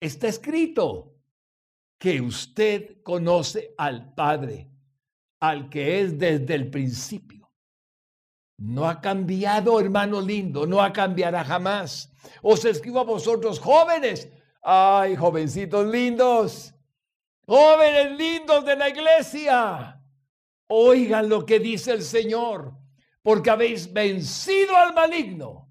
está 0.00 0.26
escrito 0.26 1.15
que 1.98 2.20
usted 2.20 3.02
conoce 3.02 3.74
al 3.78 4.14
Padre, 4.14 4.68
al 5.40 5.68
que 5.68 6.00
es 6.00 6.18
desde 6.18 6.54
el 6.54 6.70
principio. 6.70 7.36
No 8.58 8.88
ha 8.88 9.00
cambiado, 9.00 9.78
hermano 9.80 10.20
lindo, 10.20 10.66
no 10.66 10.82
ha 10.82 10.92
cambiará 10.92 11.44
jamás. 11.44 12.10
Os 12.42 12.64
escribo 12.64 13.00
a 13.00 13.04
vosotros 13.04 13.58
jóvenes. 13.58 14.30
Ay, 14.62 15.14
jovencitos 15.14 15.86
lindos, 15.86 16.74
jóvenes 17.46 18.18
lindos 18.18 18.64
de 18.64 18.76
la 18.76 18.88
iglesia. 18.88 20.02
Oigan 20.68 21.28
lo 21.28 21.46
que 21.46 21.60
dice 21.60 21.92
el 21.92 22.02
Señor, 22.02 22.74
porque 23.22 23.50
habéis 23.50 23.92
vencido 23.92 24.76
al 24.76 24.94
maligno. 24.94 25.70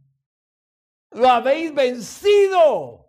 Lo 1.11 1.29
habéis 1.29 1.73
vencido, 1.73 3.04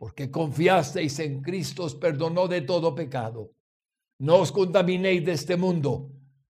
porque 0.00 0.30
confiasteis 0.32 1.20
en 1.20 1.42
Cristo, 1.42 1.84
os 1.84 1.94
perdonó 1.94 2.48
de 2.48 2.62
todo 2.62 2.94
pecado. 2.94 3.52
No 4.18 4.36
os 4.40 4.50
contaminéis 4.50 5.22
de 5.24 5.32
este 5.32 5.56
mundo 5.56 6.10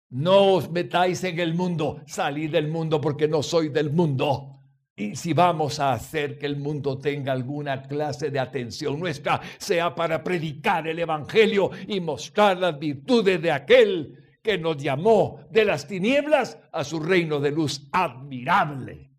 no 0.09 0.53
os 0.53 0.69
metáis 0.71 1.23
en 1.25 1.39
el 1.39 1.53
mundo, 1.53 2.01
salid 2.05 2.51
del 2.51 2.69
mundo 2.69 3.01
porque 3.01 3.27
no 3.27 3.43
soy 3.43 3.69
del 3.69 3.91
mundo. 3.91 4.53
Y 4.95 5.15
si 5.15 5.33
vamos 5.33 5.79
a 5.79 5.93
hacer 5.93 6.39
que 6.39 6.45
el 6.45 6.57
mundo 6.57 6.97
tenga 6.97 7.33
alguna 7.33 7.83
clase 7.83 8.31
de 8.31 8.39
atención 8.39 8.99
nuestra, 8.99 9.41
sea 9.57 9.93
para 9.93 10.23
predicar 10.23 10.87
el 10.87 10.99
Evangelio 10.99 11.69
y 11.87 11.99
mostrar 11.99 12.57
las 12.57 12.79
virtudes 12.79 13.41
de 13.41 13.51
aquel 13.51 14.37
que 14.41 14.57
nos 14.57 14.77
llamó 14.77 15.41
de 15.51 15.65
las 15.65 15.87
tinieblas 15.87 16.57
a 16.71 16.83
su 16.83 16.99
reino 16.99 17.39
de 17.39 17.51
luz 17.51 17.87
admirable. 17.91 19.11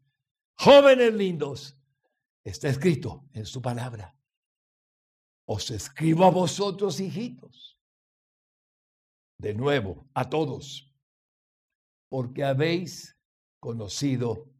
Jóvenes 0.55 1.12
lindos, 1.12 1.77
está 2.43 2.69
escrito 2.71 3.27
en 3.35 3.45
su 3.45 3.61
palabra. 3.61 4.18
Os 5.51 5.71
escribo 5.71 6.25
a 6.25 6.31
vosotros, 6.31 7.01
hijitos 7.01 7.81
de 9.39 9.55
nuevo 9.55 10.07
a 10.13 10.29
todos, 10.29 10.93
porque 12.11 12.45
habéis 12.45 13.17
conocido 13.59 14.53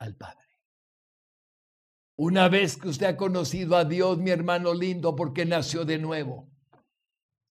al 0.00 0.16
Padre. 0.16 0.44
Una 2.18 2.48
vez 2.48 2.76
que 2.76 2.88
usted 2.88 3.06
ha 3.06 3.16
conocido 3.16 3.76
a 3.76 3.84
Dios, 3.84 4.18
mi 4.18 4.30
hermano 4.30 4.74
lindo, 4.74 5.14
porque 5.14 5.44
nació 5.44 5.84
de 5.84 5.98
nuevo. 5.98 6.50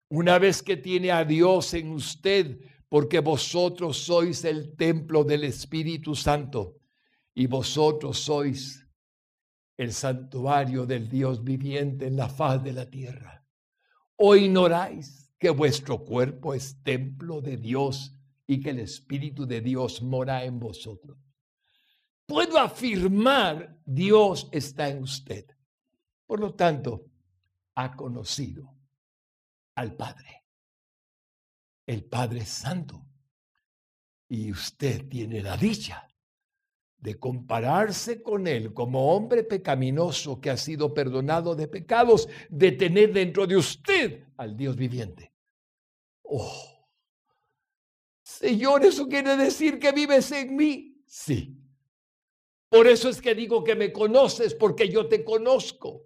Una 0.10 0.38
vez 0.38 0.62
que 0.62 0.76
tiene 0.76 1.12
a 1.12 1.24
Dios 1.24 1.74
en 1.76 1.92
usted, 1.92 2.60
porque 2.90 3.22
vosotros 3.22 4.00
sois 4.00 4.44
el 4.44 4.76
templo 4.76 5.24
del 5.24 5.46
Espíritu 5.46 6.14
Santo 6.14 6.76
y 7.34 7.48
vosotros 7.48 8.20
sois 8.20 8.85
el 9.78 9.94
santuario 9.94 10.86
del 10.86 11.10
Dios 11.10 11.44
viviente 11.44 12.08
en 12.08 12.16
la 12.16 12.30
faz 12.30 12.64
de 12.64 12.74
la 12.74 12.90
tierra. 12.90 13.46
¿O 14.16 14.36
ignoráis 14.36 15.26
que 15.38 15.50
vuestro 15.50 16.04
cuerpo 16.04 16.54
es 16.54 16.82
templo 16.84 17.42
de 17.42 17.58
Dios 17.58 18.16
y 18.48 18.62
que 18.62 18.72
el 18.72 18.80
Espíritu 18.80 19.46
de 19.46 19.62
Dios 19.62 20.02
mora 20.02 20.44
en 20.44 20.60
vosotros. 20.60 21.18
Puedo 22.26 22.58
afirmar, 22.58 23.78
Dios 23.86 24.50
está 24.52 24.90
en 24.90 25.04
usted. 25.04 25.46
Por 26.26 26.40
lo 26.40 26.54
tanto, 26.56 27.06
ha 27.76 27.96
conocido 27.96 28.74
al 29.76 29.96
Padre, 29.96 30.46
el 31.86 32.04
Padre 32.06 32.46
Santo. 32.46 33.06
Y 34.28 34.52
usted 34.52 35.08
tiene 35.08 35.42
la 35.42 35.56
dicha 35.56 36.05
de 36.98 37.20
compararse 37.20 38.22
con 38.22 38.48
Él 38.48 38.74
como 38.74 39.16
hombre 39.16 39.44
pecaminoso 39.44 40.42
que 40.42 40.50
ha 40.50 40.58
sido 40.58 40.94
perdonado 40.94 41.56
de 41.56 41.68
pecados, 41.68 42.28
de 42.50 42.72
tener 42.72 43.14
dentro 43.14 43.46
de 43.46 43.58
usted 43.58 44.24
al 44.38 44.58
Dios 44.58 44.76
viviente. 44.76 45.32
Oh, 46.24 46.76
Señor, 48.24 48.84
¿eso 48.84 49.08
quiere 49.08 49.38
decir 49.38 49.80
que 49.80 49.92
vives 49.92 50.32
en 50.32 50.56
mí? 50.56 51.02
Sí. 51.06 51.62
Por 52.70 52.88
eso 52.88 53.08
es 53.08 53.22
que 53.22 53.36
digo 53.36 53.64
que 53.64 53.76
me 53.76 53.94
conoces, 53.94 54.56
porque 54.56 54.90
yo 54.90 55.08
te 55.08 55.24
conozco. 55.24 56.04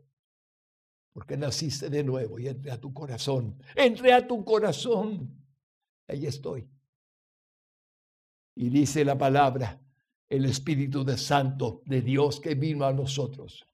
Porque 1.14 1.38
naciste 1.38 1.90
de 1.90 2.04
nuevo 2.04 2.38
y 2.38 2.48
entré 2.48 2.72
a 2.72 2.80
tu 2.80 2.94
corazón. 2.94 3.58
Entré 3.76 4.14
a 4.14 4.28
tu 4.28 4.44
corazón. 4.44 5.34
Ahí 6.08 6.26
estoy. 6.26 6.70
Y 8.56 8.70
dice 8.70 9.06
la 9.06 9.18
palabra, 9.18 9.82
el 10.30 10.46
Espíritu 10.46 11.04
de 11.04 11.18
Santo 11.18 11.82
de 11.86 12.02
Dios 12.02 12.40
que 12.40 12.54
vino 12.54 12.86
a 12.86 12.94
nosotros 12.94 13.66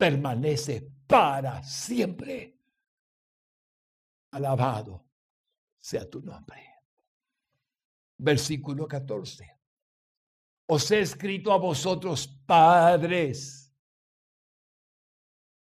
permanece 0.00 0.90
para 1.06 1.62
siempre. 1.62 2.58
Alabado 4.32 5.04
sea 5.78 6.08
tu 6.08 6.22
nombre. 6.22 6.64
Versículo 8.16 8.88
14. 8.88 9.58
Os 10.66 10.90
he 10.90 11.00
escrito 11.00 11.52
a 11.52 11.58
vosotros, 11.58 12.26
padres, 12.46 13.74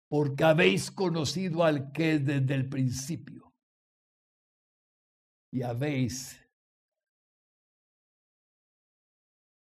porque 0.08 0.43
habéis 0.43 0.91
conocido 0.91 1.63
al 1.63 1.91
que 1.91 2.19
desde 2.19 2.54
el 2.54 2.69
principio 2.69 3.54
y 5.52 5.63
habéis 5.63 6.43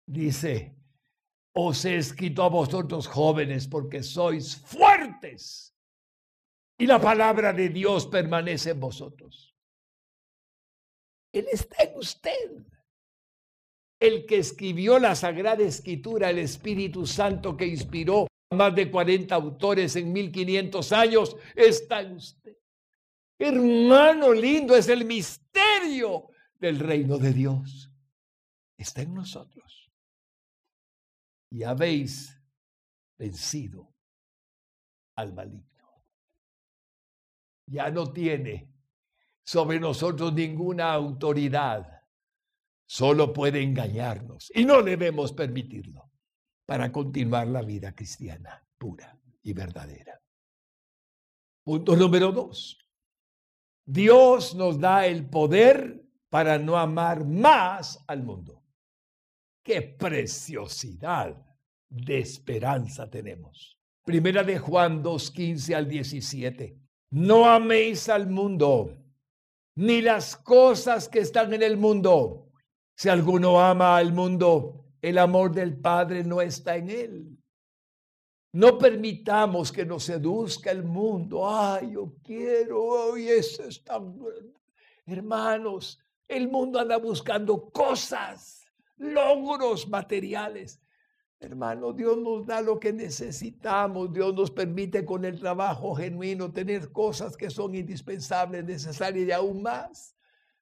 Dice, 0.08 0.74
os 1.52 1.84
he 1.84 1.98
escrito 1.98 2.42
a 2.42 2.48
vosotros 2.48 3.06
jóvenes 3.06 3.68
porque 3.68 4.02
sois 4.02 4.56
fuertes 4.56 5.76
y 6.78 6.86
la 6.86 6.98
palabra 6.98 7.52
de 7.52 7.68
Dios 7.68 8.06
permanece 8.06 8.70
en 8.70 8.80
vosotros. 8.80 9.54
Él 11.30 11.46
está 11.52 11.82
en 11.82 11.98
usted. 11.98 12.64
El 14.00 14.24
que 14.24 14.38
escribió 14.38 14.98
la 14.98 15.14
Sagrada 15.14 15.62
Escritura, 15.62 16.30
el 16.30 16.38
Espíritu 16.38 17.04
Santo 17.04 17.54
que 17.54 17.66
inspiró 17.66 18.28
a 18.50 18.54
más 18.54 18.74
de 18.74 18.90
40 18.90 19.34
autores 19.34 19.94
en 19.96 20.10
1500 20.10 20.92
años, 20.92 21.36
está 21.54 22.00
en 22.00 22.14
usted. 22.14 22.56
Hermano 23.38 24.32
lindo, 24.32 24.74
es 24.74 24.88
el 24.88 25.04
misterio 25.04 26.30
del 26.58 26.78
reino 26.78 27.18
de 27.18 27.34
Dios. 27.34 27.90
Está 28.78 29.02
en 29.02 29.12
nosotros 29.12 29.77
y 31.50 31.62
habéis 31.62 32.40
vencido 33.18 33.94
al 35.16 35.32
maligno. 35.34 36.04
Ya 37.66 37.90
no 37.90 38.12
tiene 38.12 38.72
sobre 39.44 39.80
nosotros 39.80 40.32
ninguna 40.32 40.92
autoridad. 40.92 42.02
Solo 42.86 43.32
puede 43.32 43.62
engañarnos 43.62 44.50
y 44.54 44.64
no 44.64 44.82
debemos 44.82 45.32
permitirlo 45.32 46.10
para 46.64 46.90
continuar 46.92 47.48
la 47.48 47.62
vida 47.62 47.94
cristiana 47.94 48.62
pura 48.78 49.18
y 49.42 49.52
verdadera. 49.52 50.20
Punto 51.64 51.96
número 51.96 52.32
dos. 52.32 52.78
Dios 53.84 54.54
nos 54.54 54.78
da 54.78 55.06
el 55.06 55.28
poder 55.28 56.02
para 56.28 56.58
no 56.58 56.76
amar 56.76 57.24
más 57.24 58.04
al 58.06 58.22
mundo. 58.22 58.62
Qué 59.68 59.82
preciosidad 59.82 61.36
de 61.90 62.20
esperanza 62.20 63.10
tenemos. 63.10 63.78
Primera 64.02 64.42
de 64.42 64.58
Juan 64.58 65.02
2, 65.02 65.30
15 65.30 65.74
al 65.74 65.86
17. 65.86 66.74
No 67.10 67.44
améis 67.44 68.08
al 68.08 68.30
mundo, 68.30 68.96
ni 69.74 70.00
las 70.00 70.38
cosas 70.38 71.06
que 71.06 71.18
están 71.18 71.52
en 71.52 71.62
el 71.62 71.76
mundo. 71.76 72.50
Si 72.96 73.10
alguno 73.10 73.60
ama 73.60 73.98
al 73.98 74.14
mundo, 74.14 74.86
el 75.02 75.18
amor 75.18 75.52
del 75.52 75.78
Padre 75.78 76.24
no 76.24 76.40
está 76.40 76.76
en 76.76 76.88
él. 76.88 77.38
No 78.54 78.78
permitamos 78.78 79.70
que 79.70 79.84
nos 79.84 80.04
seduzca 80.04 80.70
el 80.70 80.82
mundo. 80.82 81.46
Ay, 81.46 81.92
yo 81.92 82.14
quiero, 82.24 82.82
hoy 82.82 83.28
eso 83.28 83.64
es 83.64 83.84
tan... 83.84 84.18
Hermanos, 85.04 86.00
el 86.26 86.48
mundo 86.48 86.80
anda 86.80 86.96
buscando 86.96 87.68
cosas 87.70 88.57
logros 88.98 89.88
materiales. 89.88 90.80
Hermano, 91.40 91.92
Dios 91.92 92.18
nos 92.18 92.46
da 92.46 92.60
lo 92.60 92.80
que 92.80 92.92
necesitamos. 92.92 94.12
Dios 94.12 94.34
nos 94.34 94.50
permite 94.50 95.04
con 95.04 95.24
el 95.24 95.38
trabajo 95.38 95.94
genuino 95.94 96.52
tener 96.52 96.90
cosas 96.90 97.36
que 97.36 97.48
son 97.48 97.74
indispensables, 97.74 98.64
necesarias 98.64 99.28
y 99.28 99.32
aún 99.32 99.62
más. 99.62 100.16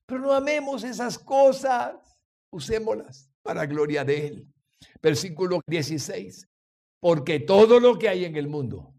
Pero 0.05 0.21
no 0.21 0.33
amemos 0.33 0.85
esas 0.85 1.19
cosas. 1.19 2.19
Usémoslas 2.51 3.31
para 3.43 3.65
gloria 3.67 4.05
de 4.05 4.27
Él. 4.27 4.49
Versículo 5.03 5.61
16. 5.67 6.49
Porque 7.01 7.41
todo 7.41 7.81
lo 7.81 7.99
que 7.99 8.09
hay 8.09 8.25
en 8.25 8.37
el 8.37 8.49
mundo, 8.49 8.95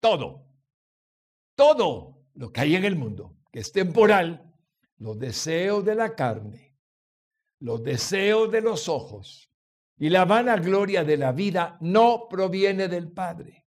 todo, 0.00 0.46
todo 1.54 2.24
lo 2.34 2.52
que 2.52 2.60
hay 2.60 2.76
en 2.76 2.84
el 2.84 2.96
mundo, 2.96 3.36
que 3.52 3.60
es 3.60 3.72
temporal, 3.72 4.52
los 4.98 5.18
deseos 5.18 5.84
de 5.84 5.94
la 5.94 6.14
carne, 6.14 6.63
los 7.64 7.82
deseos 7.82 8.52
de 8.52 8.60
los 8.60 8.90
ojos 8.90 9.50
y 9.96 10.10
la 10.10 10.26
vanagloria 10.26 11.02
de 11.02 11.16
la 11.16 11.32
vida 11.32 11.78
no 11.80 12.28
proviene 12.28 12.88
del 12.88 13.10
Padre, 13.10 13.66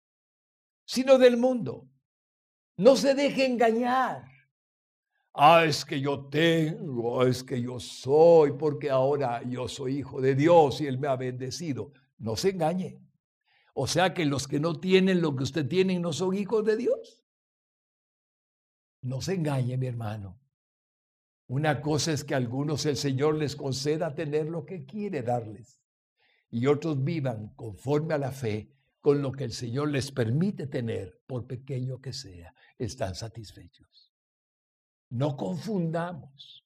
sino 0.83 1.19
del 1.19 1.37
mundo. 1.37 1.91
No 2.79 2.97
se 2.97 3.15
deje 3.15 3.45
engañar. 3.45 4.25
Ah, 5.35 5.67
es 5.67 5.85
que 5.85 6.01
yo 6.01 6.25
tengo, 6.31 7.27
es 7.27 7.45
que 7.45 7.61
yo 7.61 7.79
soy, 7.79 8.53
porque 8.53 8.89
ahora 8.89 9.43
yo 9.43 9.69
soy 9.69 9.99
hijo 9.99 10.23
de 10.23 10.37
Dios 10.37 10.81
y 10.81 10.87
Él 10.87 10.99
me 10.99 11.09
ha 11.09 11.17
bendecido. 11.17 11.93
No 12.17 12.35
se 12.35 12.49
engañe. 12.49 12.99
O 13.75 13.87
sea 13.87 14.15
que 14.15 14.25
los 14.25 14.49
que 14.49 14.59
no 14.59 14.81
tienen 14.81 15.21
lo 15.21 15.37
que 15.37 15.43
usted 15.43 15.69
tiene 15.69 16.01
no 16.01 16.15
son 16.15 16.35
hijos 16.35 16.65
de 16.65 16.79
Dios. 16.79 17.23
No 19.03 19.21
se 19.21 19.35
engañe, 19.35 19.77
mi 19.77 19.87
hermano. 19.87 20.42
Una 21.53 21.83
cosa 21.83 22.13
es 22.13 22.25
que 22.25 22.35
algunos 22.35 22.87
el 22.87 22.97
Señor 22.97 23.35
les 23.35 23.57
conceda 23.57 24.15
tener 24.15 24.49
lo 24.49 24.65
que 24.65 24.87
quiere 24.87 25.21
darles 25.21 25.83
y 26.51 26.67
otros 26.67 27.05
vivan 27.05 27.53
conforme 27.57 28.15
a 28.15 28.19
la 28.19 28.33
fe 28.33 28.73
con 29.03 29.21
lo 29.21 29.33
que 29.33 29.45
el 29.45 29.53
Señor 29.53 29.91
les 29.91 30.11
permite 30.11 30.67
tener, 30.67 31.21
por 31.27 31.47
pequeño 31.47 32.01
que 32.01 32.15
sea, 32.15 32.55
están 32.79 33.15
satisfechos. 33.15 34.15
No 35.11 35.37
confundamos 35.37 36.65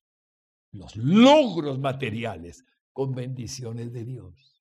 los 0.70 0.94
logros 0.94 1.80
materiales 1.80 2.64
con 2.92 3.12
bendiciones 3.12 3.92
de 3.92 4.04
Dios. 4.04 4.62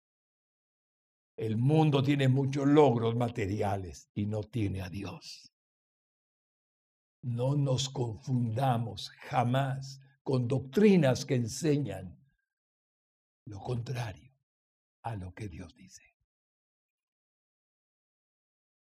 El 1.36 1.58
mundo 1.58 2.02
tiene 2.02 2.30
muchos 2.30 2.66
logros 2.66 3.18
materiales 3.18 4.10
y 4.14 4.28
no 4.28 4.44
tiene 4.44 4.82
a 4.82 4.88
Dios. 4.88 5.52
No 7.22 7.58
nos 7.58 7.90
confundamos 7.90 9.10
jamás 9.10 10.00
con 10.26 10.48
doctrinas 10.48 11.24
que 11.24 11.36
enseñan 11.36 12.20
lo 13.46 13.60
contrario 13.60 14.34
a 15.04 15.16
lo 15.16 15.32
que 15.36 15.48
Dios 15.48 15.76
dice. 15.76 16.02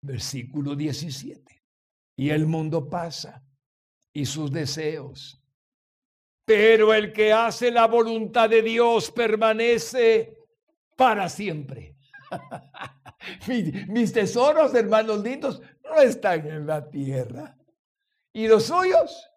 Versículo 0.02 0.76
17. 0.76 1.64
Y 2.16 2.30
el 2.30 2.46
mundo 2.46 2.88
pasa 2.88 3.44
y 4.12 4.24
sus 4.24 4.52
deseos. 4.52 5.42
Pero 6.44 6.94
el 6.94 7.12
que 7.12 7.32
hace 7.32 7.72
la 7.72 7.88
voluntad 7.88 8.48
de 8.48 8.62
Dios 8.62 9.10
permanece 9.10 10.38
para 10.96 11.28
siempre. 11.28 11.96
mis, 13.88 14.12
tesoros, 14.12 14.72
hermanos 14.76 15.24
lindos, 15.24 15.60
no 15.82 16.00
están 16.00 16.46
en 16.46 16.68
la 16.68 16.88
tierra. 16.88 17.58
¿Y 18.32 18.46
los 18.46 18.66
suyos? 18.66 19.31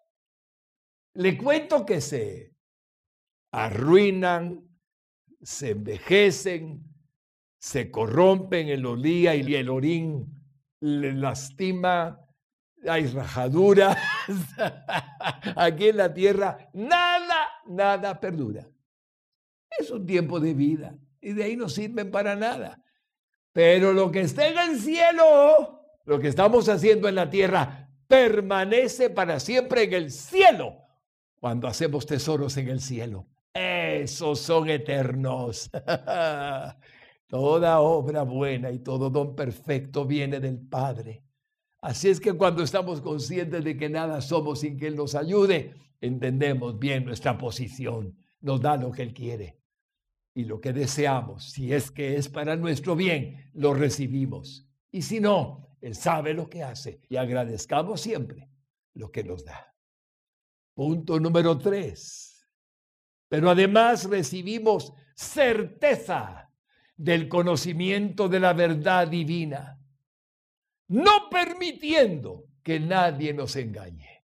Le 1.16 1.38
cuento 1.38 1.86
que 1.86 2.02
se 2.02 2.52
arruinan, 3.50 4.68
se 5.40 5.70
envejecen, 5.70 6.84
se 7.58 7.90
corrompen 7.90 8.68
el 8.68 8.84
olía 8.84 9.34
y 9.34 9.54
el 9.54 9.70
orín 9.70 10.26
le 10.80 11.14
lastima, 11.14 12.20
hay 12.86 13.06
rajaduras. 13.06 13.96
Aquí 15.56 15.88
en 15.88 15.96
la 15.96 16.12
tierra 16.12 16.68
nada, 16.74 17.48
nada 17.66 18.20
perdura. 18.20 18.68
Es 19.70 19.90
un 19.90 20.04
tiempo 20.04 20.38
de 20.38 20.52
vida 20.52 20.98
y 21.22 21.32
de 21.32 21.44
ahí 21.44 21.56
no 21.56 21.70
sirven 21.70 22.10
para 22.10 22.36
nada. 22.36 22.84
Pero 23.54 23.94
lo 23.94 24.10
que 24.12 24.20
está 24.20 24.48
en 24.48 24.58
el 24.58 24.78
cielo, 24.78 25.80
lo 26.04 26.20
que 26.20 26.28
estamos 26.28 26.68
haciendo 26.68 27.08
en 27.08 27.14
la 27.14 27.30
tierra, 27.30 27.88
permanece 28.06 29.08
para 29.08 29.40
siempre 29.40 29.84
en 29.84 29.94
el 29.94 30.10
cielo 30.10 30.85
cuando 31.46 31.68
hacemos 31.68 32.04
tesoros 32.06 32.56
en 32.56 32.66
el 32.66 32.80
cielo. 32.80 33.28
Esos 33.54 34.40
son 34.40 34.68
eternos. 34.68 35.70
Toda 37.28 37.78
obra 37.78 38.22
buena 38.24 38.72
y 38.72 38.80
todo 38.80 39.10
don 39.10 39.36
perfecto 39.36 40.04
viene 40.04 40.40
del 40.40 40.58
Padre. 40.58 41.22
Así 41.80 42.08
es 42.08 42.18
que 42.18 42.32
cuando 42.32 42.64
estamos 42.64 43.00
conscientes 43.00 43.62
de 43.62 43.76
que 43.76 43.88
nada 43.88 44.20
somos 44.22 44.58
sin 44.58 44.76
que 44.76 44.88
Él 44.88 44.96
nos 44.96 45.14
ayude, 45.14 45.72
entendemos 46.00 46.80
bien 46.80 47.04
nuestra 47.04 47.38
posición, 47.38 48.18
nos 48.40 48.60
da 48.60 48.76
lo 48.76 48.90
que 48.90 49.02
Él 49.02 49.14
quiere. 49.14 49.60
Y 50.34 50.46
lo 50.46 50.60
que 50.60 50.72
deseamos, 50.72 51.52
si 51.52 51.72
es 51.72 51.92
que 51.92 52.16
es 52.16 52.28
para 52.28 52.56
nuestro 52.56 52.96
bien, 52.96 53.52
lo 53.54 53.72
recibimos. 53.72 54.68
Y 54.90 55.02
si 55.02 55.20
no, 55.20 55.68
Él 55.80 55.94
sabe 55.94 56.34
lo 56.34 56.50
que 56.50 56.64
hace 56.64 57.02
y 57.08 57.14
agradezcamos 57.14 58.00
siempre 58.00 58.50
lo 58.94 59.12
que 59.12 59.22
nos 59.22 59.44
da. 59.44 59.75
Punto 60.76 61.18
número 61.18 61.56
tres. 61.56 62.46
Pero 63.30 63.48
además 63.48 64.04
recibimos 64.04 64.92
certeza 65.14 66.52
del 66.94 67.28
conocimiento 67.28 68.28
de 68.28 68.40
la 68.40 68.52
verdad 68.52 69.08
divina, 69.08 69.80
no 70.88 71.30
permitiendo 71.30 72.44
que 72.62 72.78
nadie 72.78 73.32
nos 73.32 73.56
engañe. 73.56 74.22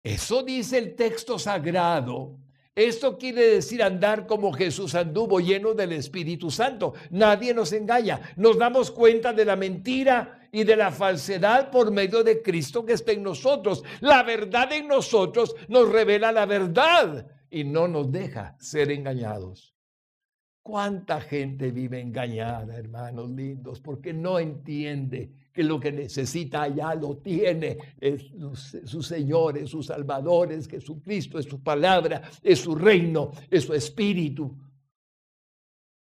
Eso 0.00 0.44
dice 0.44 0.78
el 0.78 0.94
texto 0.94 1.40
sagrado. 1.40 2.38
Esto 2.76 3.18
quiere 3.18 3.48
decir 3.48 3.82
andar 3.82 4.28
como 4.28 4.52
Jesús 4.52 4.94
anduvo, 4.94 5.40
lleno 5.40 5.74
del 5.74 5.90
Espíritu 5.90 6.52
Santo. 6.52 6.94
Nadie 7.10 7.52
nos 7.52 7.72
engaña. 7.72 8.32
Nos 8.36 8.56
damos 8.56 8.92
cuenta 8.92 9.32
de 9.32 9.44
la 9.44 9.56
mentira 9.56 10.39
y 10.52 10.64
de 10.64 10.76
la 10.76 10.90
falsedad 10.90 11.70
por 11.70 11.90
medio 11.90 12.24
de 12.24 12.42
Cristo 12.42 12.84
que 12.84 12.94
está 12.94 13.12
en 13.12 13.22
nosotros. 13.22 13.82
La 14.00 14.22
verdad 14.22 14.72
en 14.72 14.88
nosotros 14.88 15.54
nos 15.68 15.90
revela 15.90 16.32
la 16.32 16.46
verdad 16.46 17.26
y 17.50 17.64
no 17.64 17.88
nos 17.88 18.10
deja 18.10 18.56
ser 18.58 18.90
engañados. 18.90 19.74
¿Cuánta 20.62 21.20
gente 21.20 21.70
vive 21.70 22.00
engañada, 22.00 22.76
hermanos 22.76 23.30
lindos, 23.30 23.80
porque 23.80 24.12
no 24.12 24.38
entiende 24.38 25.32
que 25.52 25.64
lo 25.64 25.80
que 25.80 25.90
necesita 25.90 26.62
allá 26.62 26.94
lo 26.94 27.16
tiene? 27.16 27.78
Es 27.98 28.30
su 28.84 29.02
Señor, 29.02 29.56
es 29.56 29.70
su 29.70 29.82
Salvador, 29.82 30.52
es 30.52 30.68
Jesucristo, 30.68 31.38
es 31.38 31.46
su 31.46 31.62
palabra, 31.62 32.22
es 32.42 32.58
su 32.58 32.74
reino, 32.74 33.32
es 33.50 33.64
su 33.64 33.74
espíritu. 33.74 34.54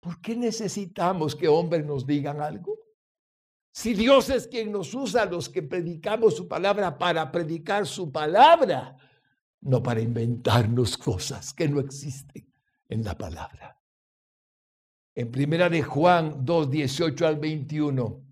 ¿Por 0.01 0.21
qué 0.21 0.35
necesitamos 0.35 1.37
que 1.37 1.49
hombres 1.49 1.85
nos 1.85 2.07
digan 2.07 2.41
algo? 2.41 2.86
Si 3.77 3.93
Dios 3.93 4.31
es 4.31 4.49
quien 4.49 4.73
nos 4.73 4.95
usa 4.95 5.27
los 5.27 5.51
que 5.51 5.63
predicamos 5.63 6.35
su 6.35 6.49
palabra 6.49 6.97
para 6.97 7.31
predicar 7.31 7.87
su 7.87 8.11
palabra, 8.11 8.97
no 9.61 9.83
para 9.83 10.01
inventarnos 10.01 10.97
cosas 10.97 11.53
que 11.53 11.69
no 11.69 11.79
existen 11.81 12.51
en 12.89 13.05
la 13.05 13.19
palabra. 13.19 13.79
En 15.15 15.31
primera 15.31 15.69
de 15.69 15.83
Juan 15.83 16.43
2, 16.43 16.71
18 16.71 17.27
al 17.27 17.37
21 17.37 18.25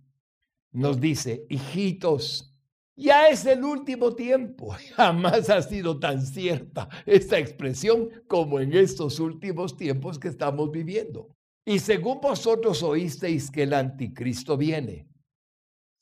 nos 0.73 0.99
dice, 0.99 1.45
hijitos, 1.51 2.57
ya 2.97 3.29
es 3.29 3.45
el 3.45 3.65
último 3.65 4.15
tiempo. 4.15 4.75
Jamás 4.97 5.51
ha 5.51 5.61
sido 5.61 6.01
tan 6.01 6.25
cierta 6.25 6.89
esta 7.05 7.39
expresión 7.39 8.09
como 8.29 8.61
en 8.61 8.73
estos 8.73 9.21
últimos 9.21 9.77
tiempos 9.77 10.19
que 10.19 10.29
estamos 10.29 10.71
viviendo. 10.71 11.37
Y 11.67 11.81
según 11.81 12.23
vosotros 12.23 12.83
oísteis 12.83 13.51
que 13.51 13.65
el 13.65 13.75
anticristo 13.75 14.57
viene. 14.57 15.14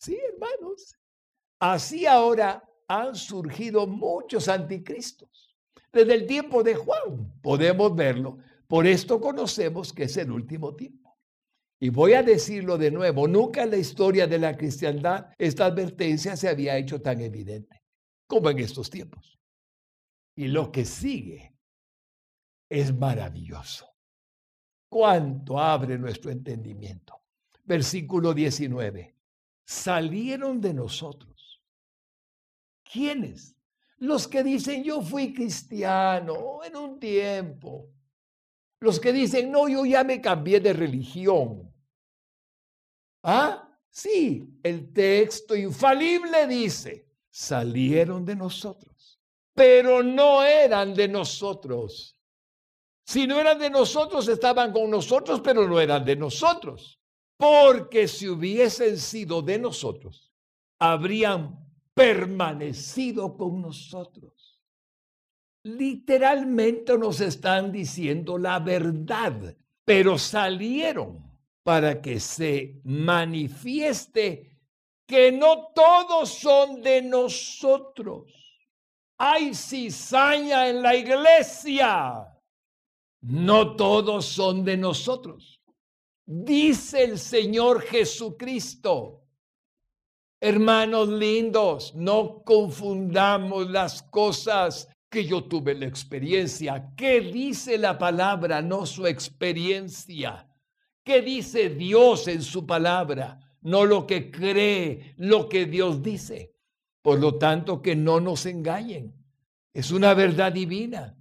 Sí, 0.02 0.18
hermanos. 0.32 0.98
Así 1.60 2.06
ahora 2.06 2.68
han 2.88 3.14
surgido 3.14 3.86
muchos 3.86 4.48
anticristos. 4.48 5.54
Desde 5.92 6.14
el 6.14 6.26
tiempo 6.26 6.64
de 6.64 6.74
Juan 6.74 7.40
podemos 7.40 7.94
verlo 7.94 8.38
por 8.66 8.86
esto 8.86 9.20
conocemos 9.20 9.92
que 9.92 10.04
es 10.04 10.16
el 10.16 10.32
último 10.32 10.74
tiempo. 10.74 11.16
Y 11.78 11.90
voy 11.90 12.14
a 12.14 12.22
decirlo 12.24 12.78
de 12.78 12.90
nuevo, 12.90 13.28
nunca 13.28 13.62
en 13.62 13.70
la 13.70 13.76
historia 13.76 14.26
de 14.26 14.38
la 14.38 14.56
cristiandad 14.56 15.26
esta 15.38 15.66
advertencia 15.66 16.36
se 16.36 16.48
había 16.48 16.76
hecho 16.76 17.00
tan 17.00 17.20
evidente 17.20 17.84
como 18.26 18.50
en 18.50 18.58
estos 18.58 18.90
tiempos. 18.90 19.38
Y 20.34 20.48
lo 20.48 20.72
que 20.72 20.84
sigue 20.84 21.54
es 22.68 22.92
maravilloso. 22.92 23.86
Cuánto 24.88 25.60
abre 25.60 25.96
nuestro 25.96 26.32
entendimiento. 26.32 27.22
Versículo 27.64 28.34
19. 28.34 29.21
Salieron 29.64 30.60
de 30.60 30.74
nosotros. 30.74 31.62
¿Quiénes? 32.82 33.56
Los 33.98 34.26
que 34.26 34.42
dicen, 34.42 34.82
yo 34.82 35.00
fui 35.00 35.32
cristiano 35.32 36.62
en 36.64 36.76
un 36.76 36.98
tiempo, 36.98 37.88
los 38.80 38.98
que 38.98 39.12
dicen, 39.12 39.50
no, 39.50 39.68
yo 39.68 39.86
ya 39.86 40.02
me 40.02 40.20
cambié 40.20 40.58
de 40.58 40.72
religión. 40.72 41.72
Ah, 43.22 43.78
sí, 43.88 44.58
el 44.62 44.92
texto 44.92 45.54
infalible 45.54 46.48
dice, 46.48 47.06
salieron 47.30 48.24
de 48.24 48.34
nosotros, 48.34 49.20
pero 49.54 50.02
no 50.02 50.42
eran 50.42 50.94
de 50.94 51.06
nosotros. 51.06 52.18
Si 53.04 53.26
no 53.26 53.38
eran 53.38 53.58
de 53.58 53.70
nosotros, 53.70 54.26
estaban 54.26 54.72
con 54.72 54.90
nosotros, 54.90 55.40
pero 55.40 55.68
no 55.68 55.78
eran 55.78 56.04
de 56.04 56.16
nosotros. 56.16 56.98
Porque 57.42 58.06
si 58.06 58.28
hubiesen 58.28 58.98
sido 58.98 59.42
de 59.42 59.58
nosotros, 59.58 60.32
habrían 60.78 61.58
permanecido 61.94 63.36
con 63.36 63.60
nosotros 63.60 64.32
literalmente 65.64 66.98
nos 66.98 67.20
están 67.20 67.70
diciendo 67.70 68.38
la 68.38 68.58
verdad, 68.58 69.56
pero 69.84 70.18
salieron 70.18 71.30
para 71.62 72.00
que 72.00 72.18
se 72.18 72.80
manifieste 72.84 74.58
que 75.06 75.30
no 75.30 75.68
todos 75.74 76.30
son 76.30 76.82
de 76.82 77.02
nosotros. 77.02 78.32
Hay 79.18 79.54
cizaña 79.54 80.68
en 80.68 80.82
la 80.82 80.96
iglesia. 80.96 82.28
No 83.20 83.76
todos 83.76 84.24
son 84.24 84.64
de 84.64 84.76
nosotros. 84.76 85.51
Dice 86.24 87.04
el 87.04 87.18
Señor 87.18 87.82
Jesucristo. 87.82 89.22
Hermanos 90.40 91.08
lindos, 91.08 91.94
no 91.94 92.42
confundamos 92.44 93.70
las 93.70 94.02
cosas 94.02 94.88
que 95.08 95.24
yo 95.24 95.44
tuve 95.44 95.74
la 95.74 95.86
experiencia. 95.86 96.92
¿Qué 96.96 97.20
dice 97.20 97.78
la 97.78 97.98
palabra, 97.98 98.62
no 98.62 98.86
su 98.86 99.06
experiencia? 99.06 100.48
¿Qué 101.04 101.20
dice 101.22 101.68
Dios 101.68 102.28
en 102.28 102.42
su 102.42 102.66
palabra? 102.66 103.38
No 103.60 103.84
lo 103.84 104.06
que 104.06 104.30
cree, 104.30 105.14
lo 105.18 105.48
que 105.48 105.66
Dios 105.66 106.02
dice. 106.02 106.54
Por 107.02 107.20
lo 107.20 107.36
tanto, 107.36 107.82
que 107.82 107.94
no 107.94 108.20
nos 108.20 108.46
engañen. 108.46 109.14
Es 109.74 109.90
una 109.90 110.14
verdad 110.14 110.52
divina. 110.52 111.16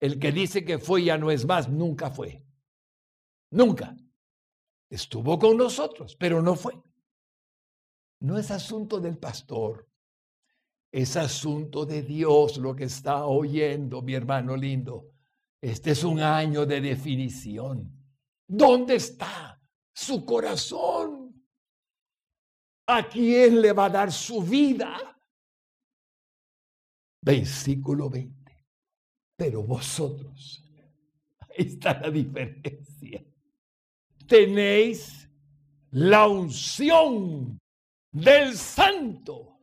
El 0.00 0.18
que 0.18 0.32
dice 0.32 0.64
que 0.64 0.78
fue 0.78 1.04
ya 1.04 1.18
no 1.18 1.30
es 1.30 1.46
más, 1.46 1.68
nunca 1.68 2.10
fue. 2.10 2.42
Nunca. 3.50 3.96
Estuvo 4.90 5.38
con 5.38 5.56
nosotros, 5.56 6.16
pero 6.16 6.40
no 6.42 6.54
fue. 6.54 6.74
No 8.20 8.38
es 8.38 8.50
asunto 8.50 9.00
del 9.00 9.18
pastor, 9.18 9.88
es 10.90 11.16
asunto 11.16 11.84
de 11.84 12.02
Dios 12.02 12.56
lo 12.56 12.74
que 12.74 12.84
está 12.84 13.26
oyendo, 13.26 14.02
mi 14.02 14.14
hermano 14.14 14.56
lindo. 14.56 15.12
Este 15.60 15.90
es 15.90 16.04
un 16.04 16.20
año 16.20 16.64
de 16.64 16.80
definición. 16.80 17.92
¿Dónde 18.46 18.96
está 18.96 19.60
su 19.92 20.24
corazón? 20.24 21.44
¿A 22.86 23.06
quién 23.06 23.60
le 23.60 23.72
va 23.72 23.86
a 23.86 23.90
dar 23.90 24.10
su 24.10 24.42
vida? 24.42 25.20
Versículo 27.20 28.08
20. 28.08 28.66
Pero 29.36 29.62
vosotros, 29.62 30.64
ahí 31.40 31.66
está 31.66 32.00
la 32.00 32.10
diferencia. 32.10 33.22
Tenéis 34.28 35.28
la 35.90 36.28
unción 36.28 37.58
del 38.12 38.54
santo, 38.56 39.58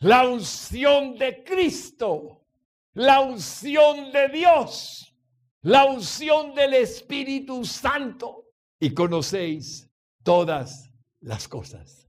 la 0.00 0.28
unción 0.28 1.16
de 1.16 1.42
Cristo, 1.42 2.44
la 2.92 3.20
unción 3.20 4.12
de 4.12 4.28
Dios, 4.28 5.16
la 5.62 5.86
unción 5.86 6.54
del 6.54 6.74
Espíritu 6.74 7.64
Santo 7.64 8.50
y 8.78 8.92
conocéis 8.92 9.90
todas 10.22 10.90
las 11.20 11.48
cosas. 11.48 12.06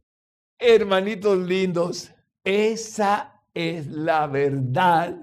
Hermanitos 0.60 1.38
lindos, 1.38 2.12
esa 2.44 3.42
es 3.54 3.88
la 3.88 4.28
verdad 4.28 5.18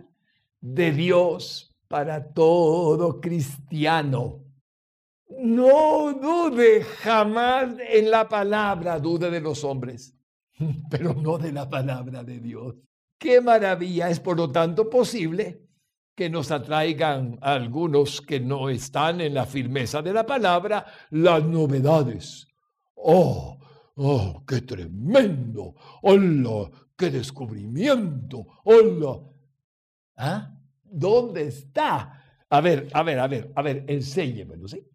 de 0.62 0.92
Dios 0.92 1.74
para 1.88 2.32
todo 2.32 3.20
cristiano. 3.20 4.49
No 5.42 6.12
dude 6.12 6.83
jamás 6.83 7.74
en 7.88 8.11
la 8.11 8.29
palabra, 8.29 8.98
dude 8.98 9.31
de 9.31 9.40
los 9.40 9.64
hombres 9.64 10.14
pero 10.90 11.14
no 11.14 11.38
de 11.38 11.53
la 11.53 11.68
palabra 11.68 12.24
de 12.24 12.38
Dios. 12.40 12.76
Qué 13.18 13.40
maravilla 13.40 14.09
es, 14.09 14.20
por 14.20 14.37
lo 14.37 14.50
tanto, 14.50 14.88
posible 14.88 15.66
que 16.14 16.31
nos 16.31 16.50
atraigan 16.50 17.38
a 17.40 17.53
algunos 17.53 18.20
que 18.20 18.40
no 18.40 18.68
están 18.68 19.20
en 19.20 19.35
la 19.35 19.46
firmeza 19.46 20.03
de 20.03 20.12
la 20.12 20.26
palabra 20.26 20.87
las 21.11 21.44
novedades. 21.44 22.46
¡Oh! 22.94 23.59
¡Oh! 23.96 24.42
¡Qué 24.46 24.62
tremendo! 24.62 25.74
¡Hola! 26.03 26.70
¡Qué 26.96 27.11
descubrimiento! 27.11 28.46
¡Hola! 28.64 29.20
¿Ah? 30.16 30.55
¿Dónde 30.83 31.48
está? 31.48 32.44
A 32.48 32.61
ver, 32.61 32.88
a 32.92 33.03
ver, 33.03 33.18
a 33.18 33.26
ver, 33.26 33.53
a 33.55 33.62
ver, 33.62 33.85
enséñemelo, 33.87 34.66
¿sí? 34.66 34.89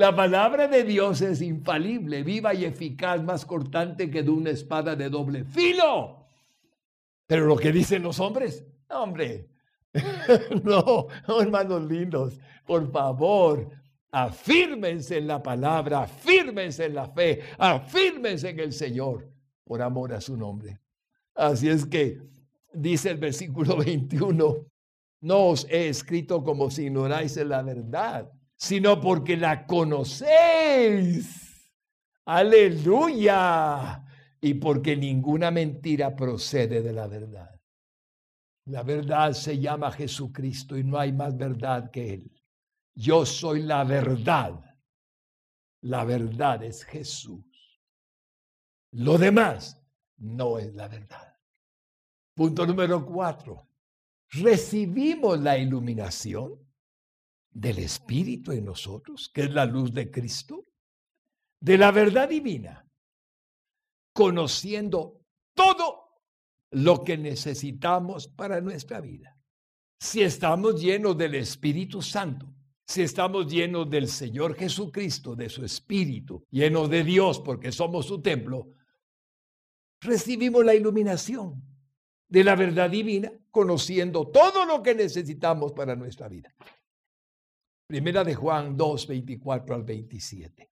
La 0.00 0.16
palabra 0.16 0.66
de 0.66 0.82
Dios 0.82 1.20
es 1.20 1.42
infalible, 1.42 2.22
viva 2.22 2.54
y 2.54 2.64
eficaz, 2.64 3.22
más 3.22 3.44
cortante 3.44 4.10
que 4.10 4.22
de 4.22 4.30
una 4.30 4.48
espada 4.48 4.96
de 4.96 5.10
doble 5.10 5.44
filo. 5.44 6.24
Pero 7.26 7.44
lo 7.44 7.54
que 7.54 7.70
dicen 7.70 8.02
los 8.02 8.18
hombres, 8.18 8.64
hombre, 8.88 9.50
no, 10.64 11.08
hermanos 11.38 11.82
lindos, 11.82 12.40
por 12.64 12.90
favor, 12.90 13.68
afírmense 14.10 15.18
en 15.18 15.26
la 15.26 15.42
palabra, 15.42 16.04
afírmense 16.04 16.86
en 16.86 16.94
la 16.94 17.06
fe, 17.06 17.42
afírmense 17.58 18.48
en 18.48 18.60
el 18.60 18.72
Señor, 18.72 19.28
por 19.64 19.82
amor 19.82 20.14
a 20.14 20.22
su 20.22 20.34
nombre. 20.34 20.80
Así 21.34 21.68
es 21.68 21.84
que 21.84 22.22
dice 22.72 23.10
el 23.10 23.18
versículo 23.18 23.76
21, 23.76 24.66
no 25.20 25.46
os 25.48 25.66
he 25.68 25.90
escrito 25.90 26.42
como 26.42 26.70
si 26.70 26.84
ignoráis 26.84 27.36
la 27.36 27.60
verdad 27.60 28.32
sino 28.60 29.00
porque 29.00 29.38
la 29.38 29.66
conocéis. 29.66 31.40
Aleluya. 32.26 34.04
Y 34.42 34.54
porque 34.54 34.96
ninguna 34.96 35.50
mentira 35.50 36.14
procede 36.14 36.82
de 36.82 36.92
la 36.92 37.06
verdad. 37.06 37.58
La 38.66 38.82
verdad 38.82 39.32
se 39.32 39.58
llama 39.58 39.90
Jesucristo 39.90 40.76
y 40.76 40.84
no 40.84 40.98
hay 40.98 41.12
más 41.12 41.36
verdad 41.36 41.90
que 41.90 42.14
Él. 42.14 42.30
Yo 42.94 43.24
soy 43.24 43.62
la 43.62 43.82
verdad. 43.84 44.60
La 45.82 46.04
verdad 46.04 46.62
es 46.62 46.84
Jesús. 46.84 47.42
Lo 48.92 49.16
demás 49.16 49.82
no 50.18 50.58
es 50.58 50.74
la 50.74 50.86
verdad. 50.86 51.34
Punto 52.34 52.66
número 52.66 53.06
cuatro. 53.06 53.68
Recibimos 54.28 55.40
la 55.40 55.56
iluminación 55.56 56.69
del 57.50 57.78
Espíritu 57.78 58.52
en 58.52 58.64
nosotros, 58.64 59.30
que 59.32 59.42
es 59.42 59.50
la 59.50 59.66
luz 59.66 59.92
de 59.92 60.10
Cristo, 60.10 60.66
de 61.60 61.76
la 61.76 61.90
verdad 61.90 62.28
divina, 62.28 62.86
conociendo 64.12 65.20
todo 65.54 66.22
lo 66.70 67.04
que 67.04 67.18
necesitamos 67.18 68.28
para 68.28 68.60
nuestra 68.60 69.00
vida. 69.00 69.36
Si 69.98 70.22
estamos 70.22 70.80
llenos 70.80 71.18
del 71.18 71.34
Espíritu 71.34 72.00
Santo, 72.00 72.54
si 72.86 73.02
estamos 73.02 73.46
llenos 73.46 73.88
del 73.90 74.08
Señor 74.08 74.54
Jesucristo, 74.54 75.36
de 75.36 75.48
su 75.48 75.64
Espíritu, 75.64 76.44
llenos 76.50 76.88
de 76.88 77.04
Dios 77.04 77.40
porque 77.40 77.70
somos 77.70 78.06
su 78.06 78.22
templo, 78.22 78.72
recibimos 80.00 80.64
la 80.64 80.74
iluminación 80.74 81.62
de 82.28 82.44
la 82.44 82.54
verdad 82.54 82.88
divina, 82.88 83.30
conociendo 83.50 84.28
todo 84.28 84.64
lo 84.64 84.82
que 84.82 84.94
necesitamos 84.94 85.72
para 85.72 85.96
nuestra 85.96 86.28
vida. 86.28 86.54
Primera 87.90 88.22
de 88.22 88.36
Juan 88.36 88.76
2, 88.76 89.08
24 89.08 89.74
al 89.74 89.82
27. 89.82 90.70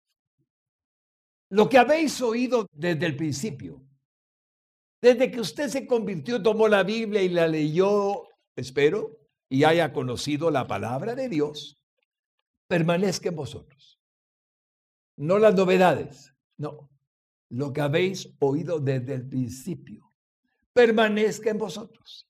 Lo 1.51 1.69
que 1.69 1.77
habéis 1.77 2.23
oído 2.23 2.69
desde 2.71 3.07
el 3.07 3.17
principio, 3.17 3.85
desde 5.03 5.29
que 5.29 5.41
usted 5.41 5.69
se 5.69 5.85
convirtió, 5.85 6.41
tomó 6.41 6.69
la 6.69 6.85
Biblia 6.85 7.21
y 7.21 7.29
la 7.29 7.49
leyó, 7.49 8.29
espero, 8.55 9.19
y 9.49 9.65
haya 9.65 9.93
conocido 9.93 10.53
la 10.53 10.69
palabra 10.69 11.17
de 11.17 11.29
Dios, 11.29 11.83
permanezca 12.69 13.31
en 13.31 13.35
vosotros. 13.35 14.01
No 15.17 15.41
las 15.41 15.57
novedades, 15.57 16.33
no. 16.57 16.89
Lo 17.51 17.73
que 17.73 17.81
habéis 17.81 18.33
oído 18.39 18.79
desde 18.79 19.15
el 19.15 19.29
principio, 19.29 20.13
permanezca 20.73 21.51
en 21.51 21.59
vosotros 21.59 22.28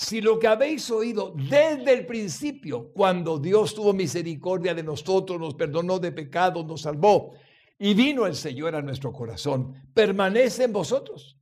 si 0.00 0.22
lo 0.22 0.38
que 0.38 0.46
habéis 0.46 0.90
oído 0.90 1.34
desde 1.36 1.92
el 1.92 2.06
principio, 2.06 2.90
cuando 2.90 3.38
Dios 3.38 3.74
tuvo 3.74 3.92
misericordia 3.92 4.72
de 4.72 4.82
nosotros, 4.82 5.38
nos 5.38 5.54
perdonó 5.54 5.98
de 5.98 6.10
pecados, 6.10 6.64
nos 6.64 6.80
salvó 6.80 7.34
y 7.78 7.92
vino 7.92 8.24
el 8.24 8.34
Señor 8.34 8.74
a 8.74 8.80
nuestro 8.80 9.12
corazón, 9.12 9.90
permanece 9.92 10.64
en 10.64 10.72
vosotros, 10.72 11.36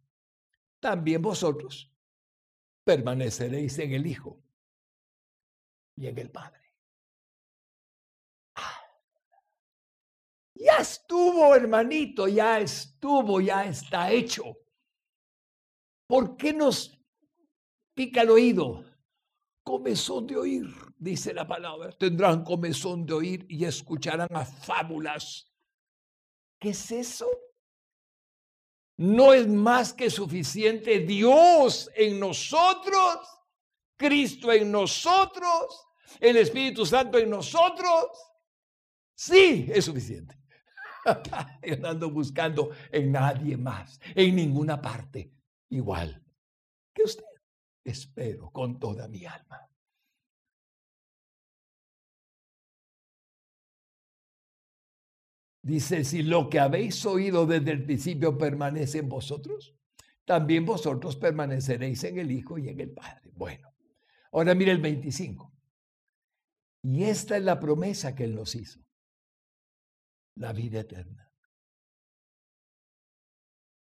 también 0.80 1.22
vosotros 1.22 1.88
permaneceréis 2.82 3.78
en 3.78 3.92
el 3.92 4.04
Hijo 4.08 4.42
y 5.94 6.08
en 6.08 6.18
el 6.18 6.28
Padre. 6.28 6.58
Ya 10.56 10.78
estuvo, 10.78 11.54
hermanito, 11.54 12.26
ya 12.26 12.58
estuvo, 12.58 13.40
ya 13.40 13.66
está 13.66 14.10
hecho. 14.10 14.58
¿Por 16.08 16.36
qué 16.36 16.52
nos 16.52 16.97
pica 17.98 18.22
el 18.22 18.30
oído. 18.30 18.84
Comezón 19.64 20.28
de 20.28 20.36
oír, 20.36 20.72
dice 20.96 21.34
la 21.34 21.48
palabra. 21.48 21.90
Tendrán 21.90 22.44
comezón 22.44 23.04
de 23.04 23.12
oír 23.12 23.46
y 23.48 23.64
escucharán 23.64 24.28
a 24.36 24.44
fábulas. 24.44 25.52
¿Qué 26.60 26.68
es 26.68 26.92
eso? 26.92 27.28
No 28.98 29.34
es 29.34 29.48
más 29.48 29.92
que 29.92 30.10
suficiente 30.10 31.00
Dios 31.00 31.90
en 31.96 32.20
nosotros, 32.20 33.18
Cristo 33.96 34.52
en 34.52 34.70
nosotros, 34.70 35.88
el 36.20 36.36
Espíritu 36.36 36.86
Santo 36.86 37.18
en 37.18 37.30
nosotros. 37.30 38.06
Sí, 39.12 39.68
es 39.74 39.84
suficiente. 39.84 40.38
Yo 41.66 41.88
ando 41.88 42.10
buscando 42.10 42.70
en 42.92 43.10
nadie 43.10 43.56
más, 43.56 44.00
en 44.14 44.36
ninguna 44.36 44.80
parte, 44.80 45.32
igual 45.68 46.22
que 46.94 47.02
usted. 47.02 47.27
Espero 47.90 48.50
con 48.50 48.78
toda 48.78 49.08
mi 49.08 49.24
alma. 49.24 49.68
Dice, 55.62 56.04
si 56.04 56.22
lo 56.22 56.48
que 56.48 56.60
habéis 56.60 57.04
oído 57.04 57.44
desde 57.44 57.72
el 57.72 57.84
principio 57.84 58.38
permanece 58.38 58.98
en 58.98 59.08
vosotros, 59.08 59.74
también 60.24 60.64
vosotros 60.64 61.16
permaneceréis 61.16 62.04
en 62.04 62.18
el 62.18 62.30
Hijo 62.30 62.58
y 62.58 62.68
en 62.68 62.80
el 62.80 62.90
Padre. 62.92 63.30
Bueno, 63.34 63.74
ahora 64.32 64.54
mire 64.54 64.72
el 64.72 64.80
25. 64.80 65.52
Y 66.82 67.04
esta 67.04 67.36
es 67.36 67.42
la 67.42 67.58
promesa 67.58 68.14
que 68.14 68.24
Él 68.24 68.34
nos 68.34 68.54
hizo, 68.54 68.80
la 70.36 70.52
vida 70.52 70.80
eterna. 70.80 71.30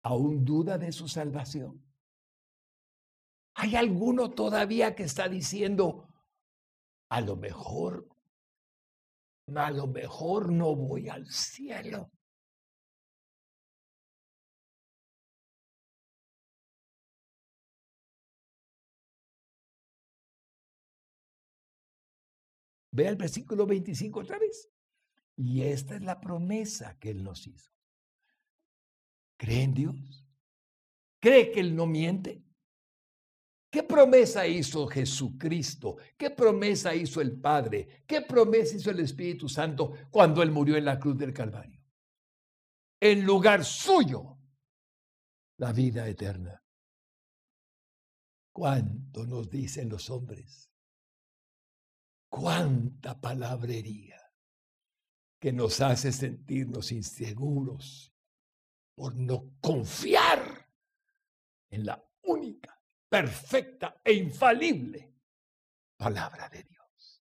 ¿Aún 0.03 0.45
duda 0.45 0.77
de 0.77 0.91
su 0.91 1.07
salvación? 1.07 1.86
¿Hay 3.59 3.75
alguno 3.75 4.29
todavía 4.29 4.95
que 4.95 5.03
está 5.03 5.27
diciendo, 5.27 6.07
a 7.09 7.21
lo 7.21 7.35
mejor 7.35 8.07
a 9.55 9.71
lo 9.71 9.87
mejor 9.87 10.51
no 10.51 10.75
voy 10.75 11.07
al 11.07 11.25
cielo. 11.25 12.11
Ve 22.91 23.07
al 23.07 23.15
versículo 23.15 23.65
25 23.65 24.19
otra 24.19 24.39
vez. 24.39 24.69
Y 25.35 25.61
esta 25.61 25.95
es 25.95 26.01
la 26.01 26.19
promesa 26.19 26.97
que 26.99 27.11
Él 27.11 27.23
nos 27.23 27.45
hizo. 27.47 27.71
¿Cree 29.37 29.63
en 29.63 29.73
Dios? 29.73 30.25
¿Cree 31.19 31.51
que 31.51 31.59
Él 31.59 31.75
no 31.75 31.85
miente? 31.85 32.46
¿Qué 33.69 33.83
promesa 33.83 34.47
hizo 34.47 34.87
Jesucristo? 34.87 35.97
¿Qué 36.17 36.29
promesa 36.29 36.95
hizo 36.95 37.19
el 37.19 37.39
Padre? 37.39 38.03
¿Qué 38.07 38.21
promesa 38.21 38.77
hizo 38.77 38.91
el 38.91 39.01
Espíritu 39.01 39.49
Santo 39.49 39.93
cuando 40.09 40.41
Él 40.41 40.51
murió 40.51 40.77
en 40.77 40.85
la 40.85 40.97
cruz 40.97 41.17
del 41.17 41.33
Calvario? 41.33 41.81
En 42.99 43.25
lugar 43.25 43.65
suyo, 43.65 44.37
la 45.57 45.73
vida 45.73 46.07
eterna. 46.07 46.63
¿Cuánto 48.53 49.25
nos 49.25 49.49
dicen 49.49 49.89
los 49.89 50.09
hombres? 50.09 50.71
¿Cuánta 52.29 53.19
palabrería 53.19 54.19
que 55.39 55.51
nos 55.53 55.81
hace 55.81 56.11
sentirnos 56.11 56.91
inseguros 56.91 58.13
por 58.95 59.15
no 59.15 59.51
confiar 59.61 60.67
en 61.69 61.85
la 61.85 62.06
perfecta 63.09 64.01
e 64.03 64.13
infalible 64.13 65.07
palabra 65.97 66.47
de 66.49 66.63
Dios. 66.63 67.23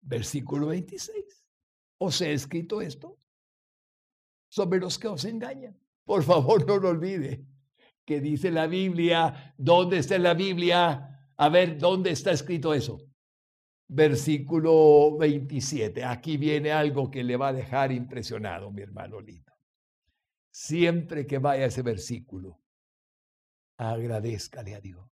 Versículo 0.00 0.68
26. 0.68 1.46
¿Os 1.98 2.20
he 2.22 2.32
escrito 2.32 2.80
esto? 2.80 3.18
Sobre 4.48 4.80
los 4.80 4.98
que 4.98 5.06
os 5.06 5.24
engañan. 5.24 5.78
Por 6.04 6.24
favor, 6.24 6.66
no 6.66 6.78
lo 6.78 6.88
olvide. 6.88 7.44
Que 8.04 8.20
dice 8.20 8.50
la 8.50 8.66
Biblia, 8.66 9.54
¿dónde 9.56 9.98
está 9.98 10.18
la 10.18 10.34
Biblia? 10.34 11.30
A 11.36 11.48
ver, 11.48 11.78
¿dónde 11.78 12.10
está 12.10 12.32
escrito 12.32 12.74
eso? 12.74 12.98
Versículo 13.86 15.16
27. 15.18 16.04
Aquí 16.04 16.36
viene 16.36 16.72
algo 16.72 17.10
que 17.10 17.22
le 17.22 17.36
va 17.36 17.48
a 17.48 17.52
dejar 17.52 17.92
impresionado, 17.92 18.72
mi 18.72 18.82
hermano 18.82 19.20
lindo. 19.20 19.52
Siempre 20.50 21.26
que 21.26 21.38
vaya 21.38 21.66
ese 21.66 21.82
versículo, 21.82 22.60
agradezcale 23.80 24.74
a 24.74 24.80
Dios. 24.80 25.08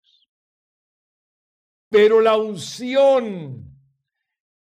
Pero 1.88 2.20
la 2.20 2.36
unción, 2.36 3.80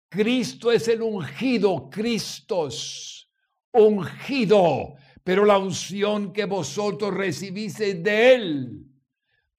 Cristo 0.09 0.71
es 0.71 0.89
el 0.89 1.01
ungido, 1.01 1.89
Cristos, 1.89 3.31
ungido, 3.71 4.95
pero 5.23 5.45
la 5.45 5.57
unción 5.57 6.33
que 6.33 6.43
vosotros 6.43 7.13
recibís 7.13 7.77
de 7.77 8.33
Él, 8.33 8.85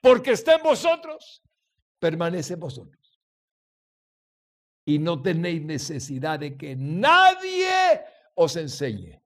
porque 0.03 0.33
está 0.33 0.57
en 0.57 0.63
vosotros, 0.63 1.43
permanece 1.99 2.53
en 2.53 2.61
vosotros. 2.61 3.19
Y 4.85 4.99
no 4.99 5.23
tenéis 5.23 5.63
necesidad 5.63 6.39
de 6.39 6.59
que 6.59 6.77
nadie 6.77 8.03
os 8.35 8.55
enseñe. 8.57 9.24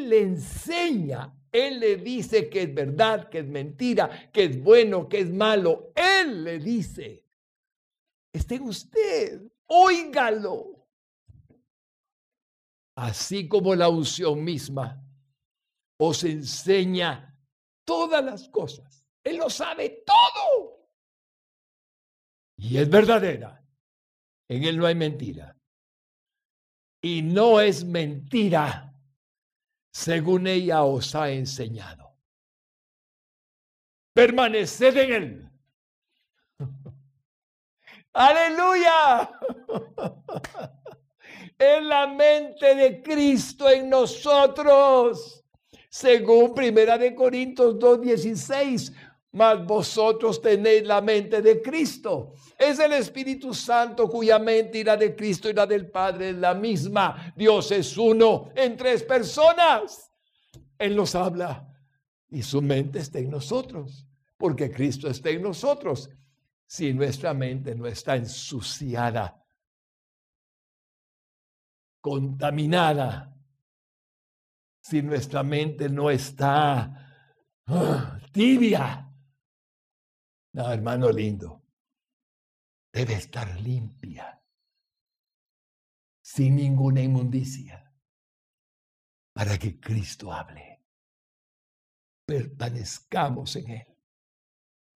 Él 0.00 0.08
le 0.08 0.22
enseña 0.22 1.34
él 1.52 1.80
le 1.80 1.96
dice 1.96 2.48
que 2.48 2.62
es 2.62 2.74
verdad, 2.74 3.28
que 3.28 3.40
es 3.40 3.46
mentira, 3.46 4.30
que 4.32 4.44
es 4.44 4.62
bueno, 4.62 5.08
que 5.08 5.20
es 5.20 5.32
malo. 5.32 5.92
Él 5.96 6.44
le 6.44 6.58
dice, 6.60 7.24
esté 8.32 8.60
usted, 8.60 9.42
óigalo. 9.66 10.86
Así 12.96 13.48
como 13.48 13.74
la 13.74 13.88
unción 13.88 14.44
misma 14.44 15.02
os 15.98 16.22
enseña 16.24 17.36
todas 17.84 18.24
las 18.24 18.48
cosas. 18.48 19.04
Él 19.24 19.38
lo 19.38 19.50
sabe 19.50 20.04
todo. 20.06 20.86
Y 22.58 22.76
es 22.76 22.88
verdadera. 22.88 23.64
En 24.48 24.64
Él 24.64 24.78
no 24.78 24.86
hay 24.86 24.94
mentira. 24.94 25.56
Y 27.02 27.22
no 27.22 27.60
es 27.60 27.84
mentira 27.84 28.89
según 29.90 30.46
ella 30.46 30.82
os 30.84 31.14
ha 31.14 31.30
enseñado. 31.30 32.14
Permaneced 34.12 34.96
en 34.96 35.12
él. 35.12 35.50
Aleluya. 38.12 39.30
En 41.62 41.88
la 41.88 42.06
mente 42.06 42.74
de 42.74 43.02
Cristo 43.02 43.68
en 43.68 43.90
nosotros. 43.90 45.44
Según 45.90 46.54
Primera 46.54 46.96
de 46.96 47.14
Corintios 47.14 47.74
2:16, 47.78 48.94
mas 49.32 49.64
vosotros 49.64 50.40
tenéis 50.42 50.84
la 50.84 51.00
mente 51.00 51.40
de 51.40 51.62
Cristo. 51.62 52.32
Es 52.58 52.78
el 52.80 52.92
Espíritu 52.92 53.54
Santo 53.54 54.08
cuya 54.08 54.38
mente 54.38 54.78
y 54.78 54.84
la 54.84 54.96
de 54.96 55.14
Cristo 55.14 55.48
y 55.48 55.52
la 55.52 55.66
del 55.66 55.90
Padre 55.90 56.30
es 56.30 56.36
la 56.36 56.54
misma. 56.54 57.32
Dios 57.36 57.70
es 57.70 57.96
uno 57.96 58.50
en 58.54 58.76
tres 58.76 59.02
personas. 59.04 60.10
Él 60.78 60.96
nos 60.96 61.14
habla 61.14 61.68
y 62.28 62.42
su 62.42 62.60
mente 62.60 63.00
está 63.00 63.18
en 63.18 63.30
nosotros, 63.30 64.06
porque 64.36 64.70
Cristo 64.70 65.08
está 65.08 65.30
en 65.30 65.42
nosotros. 65.42 66.10
Si 66.66 66.92
nuestra 66.92 67.34
mente 67.34 67.74
no 67.74 67.86
está 67.86 68.16
ensuciada, 68.16 69.44
contaminada, 72.00 73.36
si 74.80 75.02
nuestra 75.02 75.42
mente 75.42 75.88
no 75.88 76.10
está 76.10 77.26
ah, 77.66 78.18
tibia, 78.32 79.09
no, 80.52 80.72
hermano 80.72 81.10
lindo, 81.10 81.62
debe 82.92 83.14
estar 83.14 83.60
limpia, 83.60 84.42
sin 86.22 86.56
ninguna 86.56 87.00
inmundicia, 87.00 87.92
para 89.32 89.58
que 89.58 89.78
Cristo 89.78 90.32
hable. 90.32 90.84
Permanezcamos 92.26 93.56
en 93.56 93.70
Él. 93.70 93.86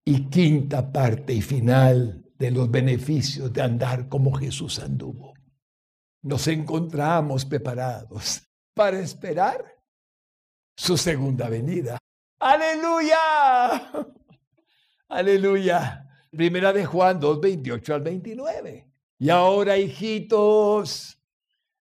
Y 0.07 0.29
quinta 0.29 0.93
parte 0.93 1.33
y 1.33 1.41
final 1.41 2.31
de 2.37 2.51
los 2.51 2.71
beneficios 2.71 3.53
de 3.53 3.63
andar 3.63 4.09
como 4.09 4.33
Jesús 4.35 4.79
anduvo. 4.79 5.35
Nos 6.23 6.47
encontramos 6.49 7.45
preparados 7.45 8.43
para 8.75 8.99
esperar 8.99 9.65
su 10.77 10.97
segunda 10.97 11.49
venida. 11.49 11.99
Aleluya. 12.41 14.15
Aleluya. 15.15 16.09
Primera 16.33 16.73
de 16.73 16.85
Juan 16.85 17.21
2, 17.21 17.41
28 17.41 17.95
al 17.95 18.01
29. 18.01 18.91
Y 19.21 19.31
ahora, 19.31 19.79
hijitos, 19.79 21.23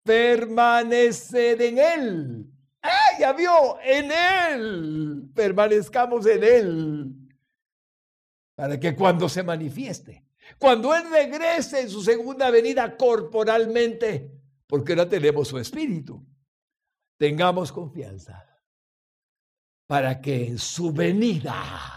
permaneced 0.04 1.60
en 1.60 1.78
Él. 1.80 2.46
¡Ah, 2.84 3.18
ya 3.20 3.34
vio! 3.34 3.80
En 3.84 4.12
Él. 4.12 5.32
Permanezcamos 5.34 6.28
en 6.28 6.44
Él. 6.44 7.16
Para 8.54 8.80
que 8.80 8.96
cuando 8.96 9.28
se 9.28 9.42
manifieste, 9.42 10.24
cuando 10.60 10.94
Él 10.94 11.10
regrese 11.10 11.82
en 11.82 11.90
su 11.90 12.04
segunda 12.04 12.52
venida 12.52 12.96
corporalmente, 12.96 14.32
porque 14.68 14.94
ahora 14.94 15.10
tenemos 15.10 15.48
su 15.48 15.58
espíritu, 15.58 16.24
tengamos 17.18 17.72
confianza 17.72 18.46
para 19.88 20.22
que 20.22 20.50
en 20.50 20.60
su 20.60 20.92
venida 20.92 21.97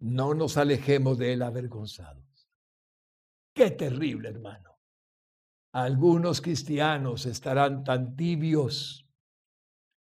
no 0.00 0.34
nos 0.34 0.56
alejemos 0.56 1.18
de 1.18 1.32
él 1.32 1.42
avergonzados. 1.42 2.48
Qué 3.52 3.70
terrible, 3.70 4.28
hermano. 4.28 4.78
Algunos 5.72 6.40
cristianos 6.40 7.26
estarán 7.26 7.84
tan 7.84 8.14
tibios 8.16 9.08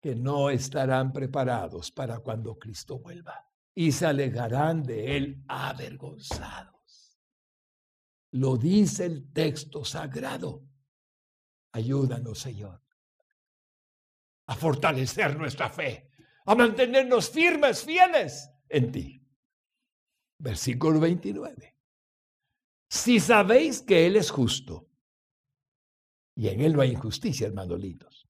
que 0.00 0.16
no 0.16 0.50
estarán 0.50 1.12
preparados 1.12 1.92
para 1.92 2.18
cuando 2.18 2.58
Cristo 2.58 2.98
vuelva. 2.98 3.48
y 3.74 3.92
se 3.92 4.04
alejarán 4.04 4.82
de 4.82 5.16
él 5.16 5.42
avergonzados. 5.48 7.18
Lo 8.32 8.56
dice 8.58 9.06
el 9.06 9.32
texto 9.32 9.82
sagrado. 9.82 10.62
Ayúdanos, 11.72 12.38
Señor, 12.38 12.82
a 14.46 14.54
fortalecer 14.54 15.38
nuestra 15.38 15.70
fe, 15.70 16.10
a 16.44 16.54
mantenernos 16.54 17.30
firmes, 17.30 17.82
fieles 17.82 18.50
en 18.68 18.92
ti. 18.92 19.21
Versículo 20.42 20.98
29. 20.98 21.76
Si 22.88 23.20
sabéis 23.20 23.80
que 23.80 24.06
Él 24.06 24.16
es 24.16 24.28
justo, 24.28 24.88
y 26.34 26.48
en 26.48 26.60
Él 26.60 26.72
no 26.72 26.80
hay 26.80 26.90
injusticia, 26.90 27.46
hermanos 27.46 27.78
lindos, 27.78 28.28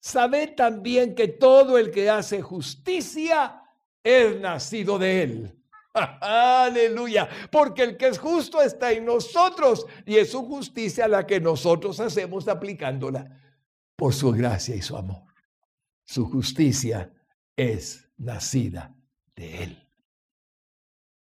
sabed 0.00 0.56
también 0.56 1.14
que 1.14 1.28
todo 1.28 1.78
el 1.78 1.92
que 1.92 2.10
hace 2.10 2.42
justicia 2.42 3.62
es 4.02 4.40
nacido 4.40 4.98
de 4.98 5.22
Él. 5.22 5.62
Aleluya, 6.20 7.28
porque 7.52 7.84
el 7.84 7.96
que 7.96 8.08
es 8.08 8.18
justo 8.18 8.60
está 8.60 8.90
en 8.90 9.04
nosotros 9.04 9.86
y 10.04 10.16
es 10.16 10.32
su 10.32 10.44
justicia 10.44 11.06
la 11.06 11.24
que 11.28 11.40
nosotros 11.40 12.00
hacemos 12.00 12.48
aplicándola 12.48 13.40
por 13.94 14.12
su 14.12 14.32
gracia 14.32 14.74
y 14.74 14.82
su 14.82 14.96
amor. 14.96 15.22
Su 16.04 16.28
justicia 16.28 17.12
es 17.54 18.08
nacida 18.16 18.96
de 19.36 19.62
Él. 19.62 19.85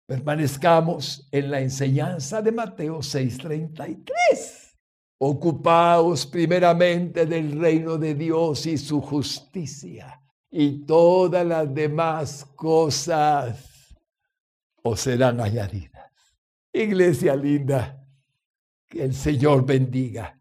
Permanezcamos 0.08 1.28
en 1.34 1.52
la 1.52 1.60
enseñanza 1.60 2.42
de 2.42 2.54
Mateo 2.54 3.02
6:33. 3.02 4.74
Ocupaos 5.20 6.26
primeramente 6.26 7.26
del 7.26 7.60
reino 7.60 7.98
de 7.98 8.16
Dios 8.16 8.66
y 8.68 8.78
su 8.78 9.02
justicia, 9.02 10.22
y 10.50 10.86
todas 10.86 11.46
las 11.46 11.74
demás 11.74 12.46
cosas 12.56 13.94
os 14.82 15.02
serán 15.02 15.42
añadidas. 15.42 16.10
Iglesia 16.72 17.36
linda, 17.36 18.02
que 18.88 19.04
el 19.04 19.14
Señor 19.14 19.66
bendiga 19.66 20.40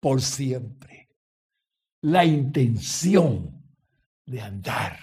por 0.00 0.20
siempre 0.20 1.08
la 2.02 2.26
intención 2.26 3.58
de 4.26 4.42
andar 4.42 4.98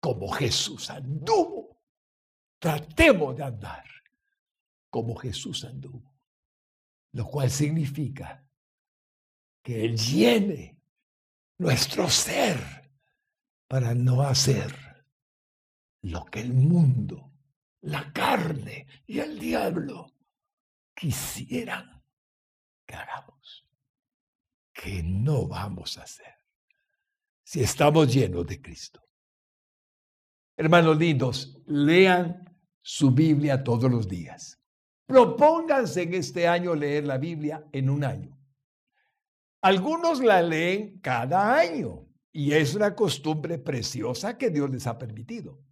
como 0.00 0.28
Jesús 0.28 0.88
anduvo 0.88 1.63
Tratemos 2.64 3.36
de 3.36 3.44
andar 3.44 3.84
como 4.88 5.14
Jesús 5.16 5.66
anduvo, 5.66 6.16
lo 7.12 7.26
cual 7.26 7.50
significa 7.50 8.42
que 9.62 9.84
Él 9.84 9.98
llene 9.98 10.80
nuestro 11.58 12.08
ser 12.08 12.90
para 13.68 13.94
no 13.94 14.22
hacer 14.22 14.74
lo 16.04 16.24
que 16.24 16.40
el 16.40 16.54
mundo, 16.54 17.34
la 17.82 18.10
carne 18.14 18.86
y 19.06 19.18
el 19.18 19.38
diablo 19.38 20.14
quisieran 20.94 22.02
que 22.86 22.94
hagamos, 22.94 23.68
que 24.72 25.02
no 25.02 25.46
vamos 25.46 25.98
a 25.98 26.04
hacer 26.04 26.34
si 27.42 27.60
estamos 27.60 28.10
llenos 28.10 28.46
de 28.46 28.62
Cristo. 28.62 29.06
Hermanos 30.56 30.96
lindos, 30.96 31.60
lean 31.66 32.53
su 32.86 33.12
Biblia 33.12 33.64
todos 33.64 33.90
los 33.90 34.06
días. 34.06 34.60
Propónganse 35.06 36.02
en 36.02 36.12
este 36.12 36.46
año 36.46 36.74
leer 36.74 37.06
la 37.06 37.16
Biblia 37.16 37.64
en 37.72 37.88
un 37.88 38.04
año. 38.04 38.38
Algunos 39.62 40.20
la 40.20 40.42
leen 40.42 41.00
cada 41.00 41.58
año 41.58 42.06
y 42.30 42.52
es 42.52 42.74
una 42.74 42.94
costumbre 42.94 43.58
preciosa 43.58 44.36
que 44.36 44.50
Dios 44.50 44.68
les 44.68 44.86
ha 44.86 44.98
permitido. 44.98 45.62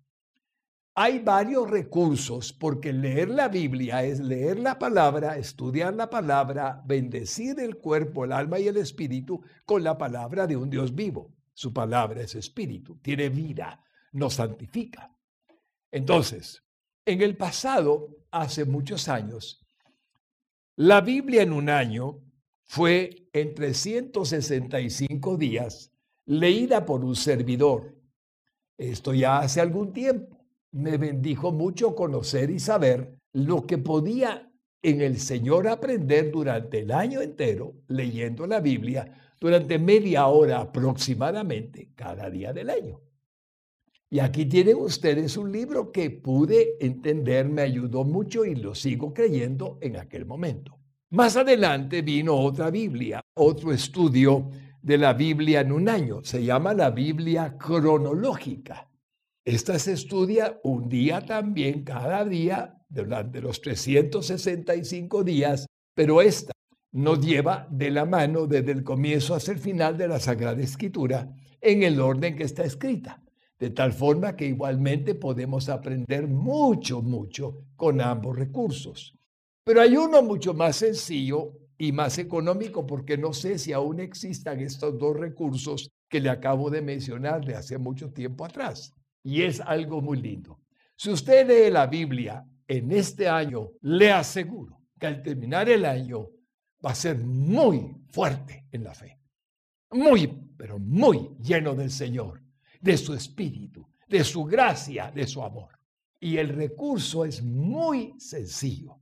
Hay 0.94 1.18
varios 1.18 1.70
recursos 1.70 2.50
porque 2.54 2.94
leer 2.94 3.28
la 3.28 3.48
Biblia 3.48 4.02
es 4.04 4.18
leer 4.18 4.58
la 4.58 4.78
palabra, 4.78 5.36
estudiar 5.36 5.92
la 5.94 6.08
palabra, 6.08 6.82
bendecir 6.86 7.60
el 7.60 7.76
cuerpo, 7.76 8.24
el 8.24 8.32
alma 8.32 8.58
y 8.58 8.68
el 8.68 8.78
espíritu 8.78 9.42
con 9.66 9.84
la 9.84 9.98
palabra 9.98 10.46
de 10.46 10.56
un 10.56 10.70
Dios 10.70 10.94
vivo. 10.94 11.34
Su 11.52 11.74
palabra 11.74 12.22
es 12.22 12.34
espíritu, 12.34 12.96
tiene 13.02 13.28
vida, 13.28 13.84
nos 14.12 14.34
santifica. 14.34 15.14
Entonces, 15.90 16.62
en 17.04 17.20
el 17.22 17.36
pasado, 17.36 18.16
hace 18.30 18.64
muchos 18.64 19.08
años, 19.08 19.64
la 20.76 21.00
Biblia 21.00 21.42
en 21.42 21.52
un 21.52 21.68
año 21.68 22.20
fue 22.64 23.28
en 23.32 23.54
365 23.54 25.36
días 25.36 25.92
leída 26.26 26.86
por 26.86 27.04
un 27.04 27.14
servidor. 27.14 27.94
Esto 28.78 29.12
ya 29.12 29.40
hace 29.40 29.60
algún 29.60 29.92
tiempo. 29.92 30.38
Me 30.70 30.96
bendijo 30.96 31.52
mucho 31.52 31.94
conocer 31.94 32.50
y 32.50 32.58
saber 32.58 33.18
lo 33.32 33.66
que 33.66 33.78
podía 33.78 34.50
en 34.80 35.00
el 35.02 35.18
Señor 35.20 35.68
aprender 35.68 36.30
durante 36.32 36.80
el 36.80 36.90
año 36.90 37.20
entero 37.20 37.74
leyendo 37.88 38.46
la 38.46 38.60
Biblia 38.60 39.34
durante 39.38 39.78
media 39.78 40.26
hora 40.28 40.60
aproximadamente 40.60 41.90
cada 41.94 42.30
día 42.30 42.52
del 42.52 42.70
año. 42.70 43.00
Y 44.12 44.20
aquí 44.20 44.44
tienen 44.44 44.76
ustedes 44.76 45.38
un 45.38 45.50
libro 45.50 45.90
que 45.90 46.10
pude 46.10 46.76
entender, 46.80 47.48
me 47.48 47.62
ayudó 47.62 48.04
mucho 48.04 48.44
y 48.44 48.54
lo 48.54 48.74
sigo 48.74 49.14
creyendo 49.14 49.78
en 49.80 49.96
aquel 49.96 50.26
momento. 50.26 50.78
Más 51.12 51.38
adelante 51.38 52.02
vino 52.02 52.34
otra 52.34 52.70
Biblia, 52.70 53.22
otro 53.32 53.72
estudio 53.72 54.50
de 54.82 54.98
la 54.98 55.14
Biblia 55.14 55.62
en 55.62 55.72
un 55.72 55.88
año. 55.88 56.22
Se 56.24 56.44
llama 56.44 56.74
la 56.74 56.90
Biblia 56.90 57.56
cronológica. 57.56 58.86
Esta 59.46 59.78
se 59.78 59.94
estudia 59.94 60.60
un 60.62 60.90
día 60.90 61.24
también, 61.24 61.82
cada 61.82 62.22
día, 62.26 62.84
durante 62.90 63.40
los 63.40 63.62
365 63.62 65.24
días, 65.24 65.64
pero 65.94 66.20
esta 66.20 66.52
nos 66.92 67.24
lleva 67.24 67.66
de 67.70 67.90
la 67.90 68.04
mano 68.04 68.46
desde 68.46 68.72
el 68.72 68.84
comienzo 68.84 69.34
hasta 69.34 69.52
el 69.52 69.58
final 69.58 69.96
de 69.96 70.08
la 70.08 70.20
Sagrada 70.20 70.60
Escritura 70.60 71.34
en 71.62 71.82
el 71.82 71.98
orden 71.98 72.36
que 72.36 72.44
está 72.44 72.62
escrita 72.62 73.21
de 73.62 73.70
tal 73.70 73.92
forma 73.92 74.34
que 74.34 74.46
igualmente 74.46 75.14
podemos 75.14 75.68
aprender 75.68 76.26
mucho, 76.26 77.00
mucho 77.00 77.66
con 77.76 78.00
ambos 78.00 78.36
recursos. 78.36 79.16
Pero 79.64 79.80
hay 79.80 79.96
uno 79.96 80.20
mucho 80.20 80.52
más 80.52 80.74
sencillo 80.74 81.52
y 81.78 81.92
más 81.92 82.18
económico 82.18 82.84
porque 82.84 83.16
no 83.16 83.32
sé 83.32 83.60
si 83.60 83.72
aún 83.72 84.00
existan 84.00 84.58
estos 84.58 84.98
dos 84.98 85.16
recursos 85.16 85.88
que 86.08 86.18
le 86.18 86.28
acabo 86.28 86.70
de 86.70 86.82
mencionar 86.82 87.44
de 87.44 87.54
hace 87.54 87.78
mucho 87.78 88.12
tiempo 88.12 88.44
atrás. 88.44 88.92
Y 89.22 89.42
es 89.42 89.60
algo 89.60 90.00
muy 90.00 90.20
lindo. 90.20 90.58
Si 90.96 91.10
usted 91.10 91.46
lee 91.46 91.70
la 91.70 91.86
Biblia 91.86 92.44
en 92.66 92.90
este 92.90 93.28
año, 93.28 93.70
le 93.82 94.10
aseguro 94.10 94.80
que 94.98 95.06
al 95.06 95.22
terminar 95.22 95.68
el 95.68 95.84
año 95.84 96.30
va 96.84 96.90
a 96.90 96.96
ser 96.96 97.16
muy 97.16 97.94
fuerte 98.08 98.66
en 98.72 98.82
la 98.82 98.92
fe. 98.92 99.20
Muy, 99.92 100.26
pero 100.56 100.80
muy 100.80 101.30
lleno 101.38 101.76
del 101.76 101.92
Señor 101.92 102.42
de 102.82 102.98
su 102.98 103.14
espíritu, 103.14 103.86
de 104.08 104.24
su 104.24 104.44
gracia, 104.44 105.10
de 105.10 105.26
su 105.26 105.42
amor. 105.42 105.78
Y 106.20 106.36
el 106.36 106.48
recurso 106.50 107.24
es 107.24 107.42
muy 107.42 108.14
sencillo. 108.18 108.98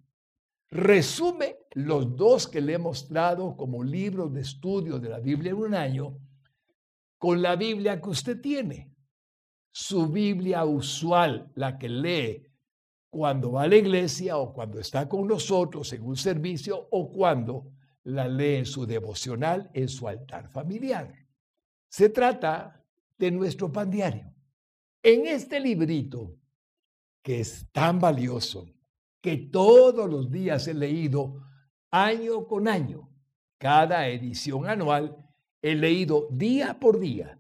Resume 0.70 1.56
los 1.72 2.14
dos 2.14 2.46
que 2.46 2.60
le 2.60 2.74
he 2.74 2.78
mostrado 2.78 3.56
como 3.56 3.82
libros 3.82 4.32
de 4.32 4.42
estudio 4.42 4.98
de 5.00 5.08
la 5.08 5.18
Biblia 5.18 5.50
en 5.50 5.58
un 5.58 5.74
año 5.74 6.16
con 7.18 7.42
la 7.42 7.56
Biblia 7.56 8.00
que 8.00 8.10
usted 8.10 8.40
tiene. 8.40 8.94
Su 9.72 10.08
Biblia 10.08 10.64
usual, 10.64 11.50
la 11.54 11.78
que 11.78 11.88
lee 11.88 12.46
cuando 13.08 13.52
va 13.52 13.62
a 13.62 13.68
la 13.68 13.76
iglesia 13.76 14.36
o 14.36 14.52
cuando 14.52 14.78
está 14.78 15.08
con 15.08 15.26
nosotros 15.26 15.92
en 15.92 16.02
un 16.02 16.16
servicio 16.16 16.88
o 16.90 17.10
cuando 17.10 17.72
la 18.04 18.28
lee 18.28 18.56
en 18.56 18.66
su 18.66 18.86
devocional 18.86 19.70
en 19.74 19.88
su 19.88 20.06
altar 20.06 20.48
familiar. 20.48 21.12
Se 21.88 22.08
trata 22.08 22.79
de 23.20 23.30
nuestro 23.30 23.70
pan 23.70 23.90
diario. 23.90 24.34
En 25.02 25.26
este 25.26 25.60
librito, 25.60 26.36
que 27.22 27.40
es 27.40 27.68
tan 27.70 28.00
valioso, 28.00 28.66
que 29.20 29.36
todos 29.36 30.08
los 30.08 30.30
días 30.30 30.66
he 30.66 30.74
leído 30.74 31.42
año 31.90 32.46
con 32.46 32.66
año, 32.66 33.10
cada 33.58 34.08
edición 34.08 34.66
anual, 34.66 35.14
he 35.60 35.74
leído 35.74 36.28
día 36.32 36.80
por 36.80 36.98
día 36.98 37.38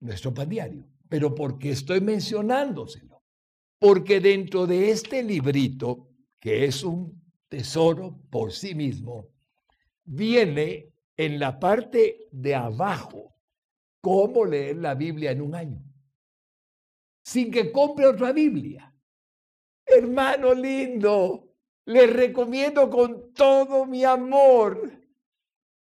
nuestro 0.00 0.34
pan 0.34 0.50
diario. 0.50 0.86
Pero 1.08 1.34
¿por 1.34 1.58
qué 1.58 1.70
estoy 1.70 2.02
mencionándoselo? 2.02 3.22
Porque 3.78 4.20
dentro 4.20 4.66
de 4.66 4.90
este 4.90 5.22
librito, 5.22 6.10
que 6.38 6.66
es 6.66 6.84
un 6.84 7.22
tesoro 7.48 8.20
por 8.28 8.52
sí 8.52 8.74
mismo, 8.74 9.30
viene 10.04 10.92
en 11.16 11.38
la 11.38 11.58
parte 11.58 12.28
de 12.30 12.54
abajo 12.54 13.37
cómo 14.00 14.44
leer 14.44 14.76
la 14.76 14.94
Biblia 14.94 15.30
en 15.32 15.42
un 15.42 15.54
año, 15.54 15.82
sin 17.22 17.50
que 17.50 17.72
compre 17.72 18.06
otra 18.06 18.32
Biblia. 18.32 18.94
Hermano 19.84 20.54
lindo, 20.54 21.54
le 21.86 22.06
recomiendo 22.06 22.90
con 22.90 23.32
todo 23.32 23.86
mi 23.86 24.04
amor 24.04 24.90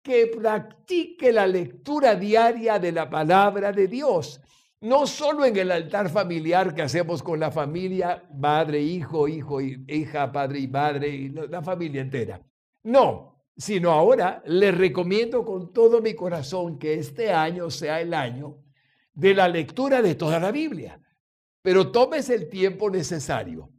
que 0.01 0.27
practique 0.27 1.31
la 1.31 1.47
lectura 1.47 2.15
diaria 2.15 2.77
de 2.77 2.91
la 2.91 3.09
palabra 3.09 3.71
de 3.71 3.87
Dios. 3.87 4.41
no 4.81 5.07
solo 5.07 5.45
en 5.45 5.55
el 5.55 5.71
altar 5.71 6.09
familiar 6.09 6.75
que 6.75 6.81
hacemos 6.81 7.23
con 7.23 7.39
la 7.39 7.51
familia, 7.51 8.21
madre, 8.33 8.81
hijo, 8.81 9.29
hijo, 9.29 9.61
hija, 9.61 10.29
padre 10.29 10.59
y 10.59 10.67
madre, 10.67 11.07
y 11.07 11.29
la 11.29 11.61
familia 11.61 12.01
entera. 12.01 12.41
No, 12.83 13.32
sino 13.55 13.91
ahora 13.91 14.41
le 14.45 14.71
recomiendo 14.71 15.45
con 15.45 15.73
todo 15.73 16.01
mi 16.01 16.13
corazón 16.13 16.79
que 16.79 16.95
este 16.95 17.31
año 17.31 17.69
sea 17.69 18.01
el 18.01 18.13
año 18.13 18.57
de 19.13 19.33
la 19.33 19.47
lectura 19.47 20.01
de 20.01 20.15
toda 20.15 20.39
la 20.39 20.51
Biblia. 20.51 20.99
Pero 21.61 21.91
tomes 21.91 22.29
el 22.29 22.49
tiempo 22.49 22.89
necesario, 22.89 23.69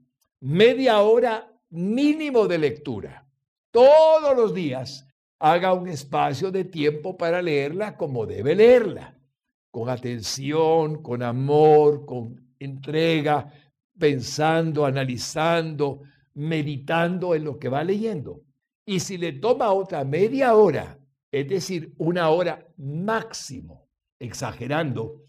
media 0.41 1.01
hora 1.01 1.53
mínimo 1.71 2.47
de 2.47 2.59
lectura. 2.59 3.27
Todos 3.71 4.37
los 4.37 4.55
días 4.55 5.07
haga 5.39 5.73
un 5.75 5.89
espacio 5.89 6.51
de 6.51 6.65
tiempo 6.65 7.17
para 7.17 7.43
leerla 7.43 7.97
como 7.97 8.25
debe 8.25 8.55
leerla 8.55 9.15
con 9.75 9.89
atención, 9.89 11.03
con 11.03 11.21
amor, 11.21 12.07
con 12.07 12.55
entrega, 12.61 13.53
pensando, 13.99 14.87
analizando, 14.87 16.03
meditando 16.35 17.35
en 17.35 17.43
lo 17.43 17.59
que 17.59 17.69
va 17.69 17.83
leyendo. 17.83 18.44
Y 18.87 19.01
si 19.01 19.17
le 19.17 19.33
toma 19.33 19.73
otra 19.73 20.05
media 20.05 20.55
hora, 20.55 20.99
es 21.31 21.49
decir, 21.49 21.93
una 21.99 22.29
hora 22.29 22.67
máximo, 22.77 23.89
exagerando, 24.19 25.23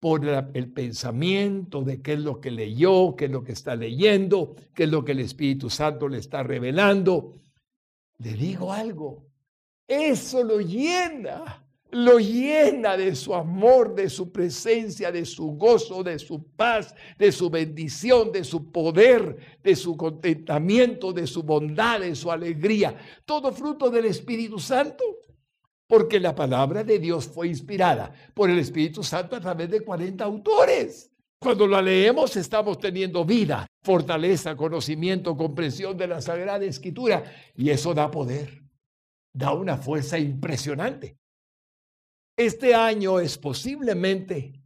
por 0.00 0.22
el 0.26 0.70
pensamiento 0.70 1.80
de 1.80 2.02
qué 2.02 2.12
es 2.12 2.20
lo 2.20 2.38
que 2.38 2.50
leyó, 2.50 3.16
qué 3.16 3.24
es 3.24 3.30
lo 3.30 3.42
que 3.42 3.52
está 3.52 3.74
leyendo, 3.74 4.54
qué 4.74 4.84
es 4.84 4.90
lo 4.90 5.02
que 5.02 5.12
el 5.12 5.20
Espíritu 5.20 5.70
Santo 5.70 6.08
le 6.08 6.18
está 6.18 6.42
revelando, 6.42 7.40
le 8.18 8.34
digo 8.34 8.70
algo, 8.70 9.26
eso 9.88 10.44
lo 10.44 10.60
llena 10.60 11.63
lo 11.94 12.18
llena 12.18 12.96
de 12.96 13.14
su 13.14 13.34
amor, 13.34 13.94
de 13.94 14.10
su 14.10 14.32
presencia, 14.32 15.12
de 15.12 15.24
su 15.24 15.52
gozo, 15.52 16.02
de 16.02 16.18
su 16.18 16.44
paz, 16.56 16.94
de 17.16 17.30
su 17.30 17.48
bendición, 17.48 18.32
de 18.32 18.42
su 18.42 18.72
poder, 18.72 19.58
de 19.62 19.76
su 19.76 19.96
contentamiento, 19.96 21.12
de 21.12 21.26
su 21.26 21.44
bondad, 21.44 22.00
de 22.00 22.16
su 22.16 22.32
alegría. 22.32 22.96
Todo 23.24 23.52
fruto 23.52 23.90
del 23.90 24.06
Espíritu 24.06 24.58
Santo. 24.58 25.04
Porque 25.86 26.18
la 26.18 26.34
palabra 26.34 26.82
de 26.82 26.98
Dios 26.98 27.28
fue 27.28 27.46
inspirada 27.46 28.12
por 28.34 28.50
el 28.50 28.58
Espíritu 28.58 29.04
Santo 29.04 29.36
a 29.36 29.40
través 29.40 29.70
de 29.70 29.82
40 29.82 30.24
autores. 30.24 31.12
Cuando 31.38 31.66
la 31.68 31.80
leemos 31.80 32.36
estamos 32.36 32.78
teniendo 32.78 33.24
vida, 33.24 33.66
fortaleza, 33.82 34.56
conocimiento, 34.56 35.36
comprensión 35.36 35.96
de 35.96 36.08
la 36.08 36.22
Sagrada 36.22 36.64
Escritura 36.64 37.22
y 37.54 37.68
eso 37.68 37.92
da 37.94 38.10
poder, 38.10 38.62
da 39.32 39.52
una 39.52 39.76
fuerza 39.76 40.18
impresionante. 40.18 41.18
Este 42.36 42.74
año 42.74 43.20
es 43.20 43.38
posiblemente 43.38 44.60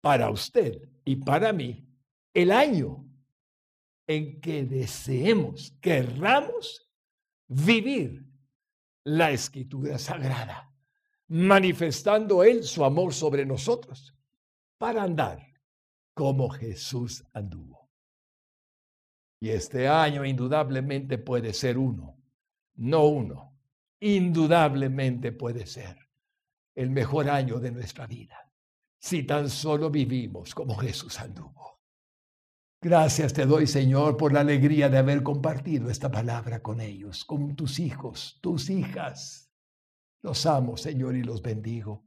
para 0.00 0.30
usted 0.30 0.88
y 1.04 1.16
para 1.16 1.52
mí 1.52 1.86
el 2.32 2.50
año 2.50 3.04
en 4.06 4.40
que 4.40 4.64
deseemos, 4.64 5.76
querramos 5.80 6.90
vivir 7.48 8.24
la 9.04 9.30
escritura 9.30 9.98
sagrada, 9.98 10.72
manifestando 11.28 12.42
Él 12.44 12.64
su 12.64 12.82
amor 12.82 13.12
sobre 13.12 13.44
nosotros 13.44 14.14
para 14.78 15.02
andar 15.02 15.46
como 16.14 16.48
Jesús 16.48 17.24
anduvo. 17.34 17.90
Y 19.38 19.50
este 19.50 19.86
año 19.86 20.24
indudablemente 20.24 21.18
puede 21.18 21.52
ser 21.52 21.76
uno, 21.76 22.16
no 22.74 23.04
uno, 23.04 23.58
indudablemente 24.00 25.32
puede 25.32 25.66
ser 25.66 26.11
el 26.74 26.90
mejor 26.90 27.28
año 27.28 27.58
de 27.58 27.70
nuestra 27.70 28.06
vida, 28.06 28.50
si 28.98 29.24
tan 29.24 29.50
solo 29.50 29.90
vivimos 29.90 30.54
como 30.54 30.76
Jesús 30.76 31.18
anduvo. 31.20 31.80
Gracias 32.80 33.32
te 33.32 33.46
doy, 33.46 33.66
Señor, 33.66 34.16
por 34.16 34.32
la 34.32 34.40
alegría 34.40 34.88
de 34.88 34.98
haber 34.98 35.22
compartido 35.22 35.88
esta 35.88 36.10
palabra 36.10 36.60
con 36.60 36.80
ellos, 36.80 37.24
con 37.24 37.54
tus 37.54 37.78
hijos, 37.78 38.38
tus 38.40 38.70
hijas. 38.70 39.52
Los 40.22 40.46
amo, 40.46 40.76
Señor, 40.76 41.14
y 41.14 41.22
los 41.22 41.42
bendigo 41.42 42.04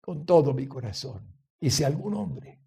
con 0.00 0.24
todo 0.24 0.54
mi 0.54 0.66
corazón. 0.66 1.36
Y 1.60 1.70
si 1.70 1.84
algún 1.84 2.14
hombre, 2.14 2.62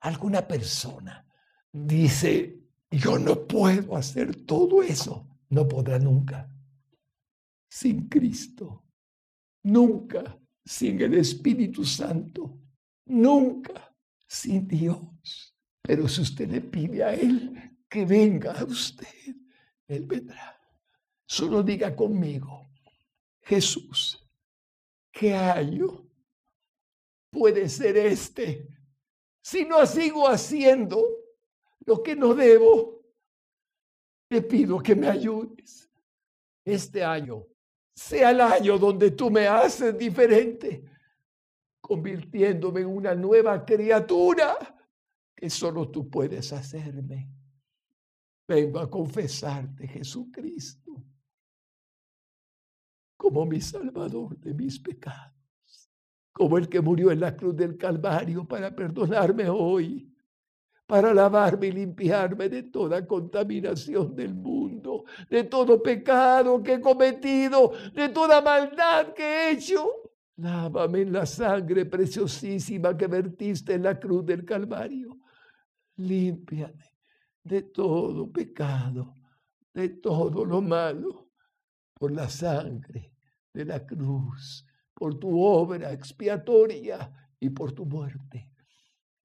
alguna 0.00 0.46
persona 0.46 1.26
dice, 1.72 2.60
yo 2.90 3.18
no 3.18 3.46
puedo 3.46 3.96
hacer 3.96 4.44
todo 4.44 4.82
eso, 4.82 5.26
no 5.48 5.66
podrá 5.66 5.98
nunca. 5.98 6.50
Sin 7.70 8.08
Cristo, 8.08 8.84
nunca 9.62 10.38
sin 10.68 11.00
el 11.00 11.14
Espíritu 11.14 11.82
Santo, 11.82 12.60
nunca 13.06 13.96
sin 14.26 14.68
Dios. 14.68 15.56
Pero 15.80 16.06
si 16.06 16.20
usted 16.20 16.46
le 16.50 16.60
pide 16.60 17.02
a 17.02 17.14
Él 17.14 17.78
que 17.88 18.04
venga 18.04 18.52
a 18.52 18.64
usted, 18.64 19.34
Él 19.86 20.04
vendrá. 20.04 20.60
Solo 21.26 21.62
diga 21.62 21.96
conmigo, 21.96 22.68
Jesús, 23.40 24.22
¿qué 25.10 25.34
año 25.34 26.06
puede 27.30 27.66
ser 27.70 27.96
este? 27.96 28.68
Si 29.42 29.64
no 29.64 29.86
sigo 29.86 30.28
haciendo 30.28 31.02
lo 31.86 32.02
que 32.02 32.14
no 32.14 32.34
debo, 32.34 33.06
te 34.28 34.42
pido 34.42 34.82
que 34.82 34.94
me 34.94 35.08
ayudes. 35.08 35.90
Este 36.62 37.02
año 37.02 37.46
sea 37.98 38.30
el 38.30 38.40
año 38.40 38.78
donde 38.78 39.10
tú 39.10 39.28
me 39.28 39.48
haces 39.48 39.98
diferente, 39.98 40.84
convirtiéndome 41.80 42.82
en 42.82 42.86
una 42.86 43.12
nueva 43.12 43.64
criatura 43.64 44.56
que 45.34 45.50
solo 45.50 45.90
tú 45.90 46.08
puedes 46.08 46.52
hacerme. 46.52 47.28
Vengo 48.46 48.78
a 48.78 48.88
confesarte, 48.88 49.88
Jesucristo, 49.88 51.04
como 53.16 53.44
mi 53.44 53.60
Salvador 53.60 54.38
de 54.38 54.54
mis 54.54 54.78
pecados, 54.78 55.90
como 56.30 56.56
el 56.56 56.68
que 56.68 56.80
murió 56.80 57.10
en 57.10 57.18
la 57.18 57.36
cruz 57.36 57.56
del 57.56 57.76
Calvario 57.76 58.46
para 58.46 58.74
perdonarme 58.74 59.48
hoy 59.48 60.08
para 60.88 61.12
lavarme 61.12 61.66
y 61.66 61.72
limpiarme 61.72 62.48
de 62.48 62.62
toda 62.62 63.06
contaminación 63.06 64.16
del 64.16 64.34
mundo, 64.34 64.57
de 65.28 65.44
todo 65.44 65.82
pecado 65.82 66.62
que 66.62 66.74
he 66.74 66.80
cometido, 66.80 67.72
de 67.94 68.08
toda 68.08 68.40
maldad 68.40 69.12
que 69.14 69.22
he 69.22 69.50
hecho. 69.52 69.90
Lávame 70.36 71.02
en 71.02 71.12
la 71.12 71.26
sangre 71.26 71.86
preciosísima 71.86 72.96
que 72.96 73.06
vertiste 73.06 73.74
en 73.74 73.82
la 73.82 73.98
cruz 73.98 74.24
del 74.24 74.44
Calvario. 74.44 75.18
Límpiame 75.96 76.94
de 77.42 77.62
todo 77.62 78.30
pecado, 78.30 79.16
de 79.72 79.88
todo 79.88 80.44
lo 80.44 80.60
malo, 80.60 81.30
por 81.94 82.12
la 82.12 82.28
sangre 82.28 83.14
de 83.52 83.64
la 83.64 83.84
cruz, 83.84 84.64
por 84.94 85.18
tu 85.18 85.40
obra 85.40 85.92
expiatoria 85.92 87.10
y 87.40 87.50
por 87.50 87.72
tu 87.72 87.86
muerte 87.86 88.50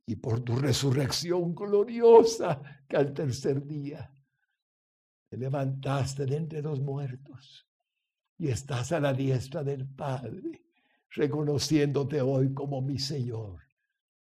y 0.06 0.16
por 0.16 0.42
tu 0.42 0.56
resurrección 0.56 1.54
gloriosa 1.54 2.62
que 2.88 2.98
al 2.98 3.14
tercer 3.14 3.66
día 3.66 4.13
te 5.34 5.40
levantaste 5.40 6.28
de 6.28 6.36
entre 6.38 6.62
los 6.62 6.80
muertos 6.80 7.68
y 8.38 8.50
estás 8.50 8.92
a 8.92 9.00
la 9.00 9.16
diestra 9.16 9.64
del 9.64 9.88
Padre, 9.88 10.62
reconociéndote 11.10 12.22
hoy 12.22 12.54
como 12.54 12.84
mi 12.84 13.00
Señor, 13.00 13.60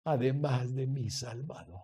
además 0.03 0.75
de 0.75 0.89
mi 0.89 1.09
Salvador. 1.09 1.79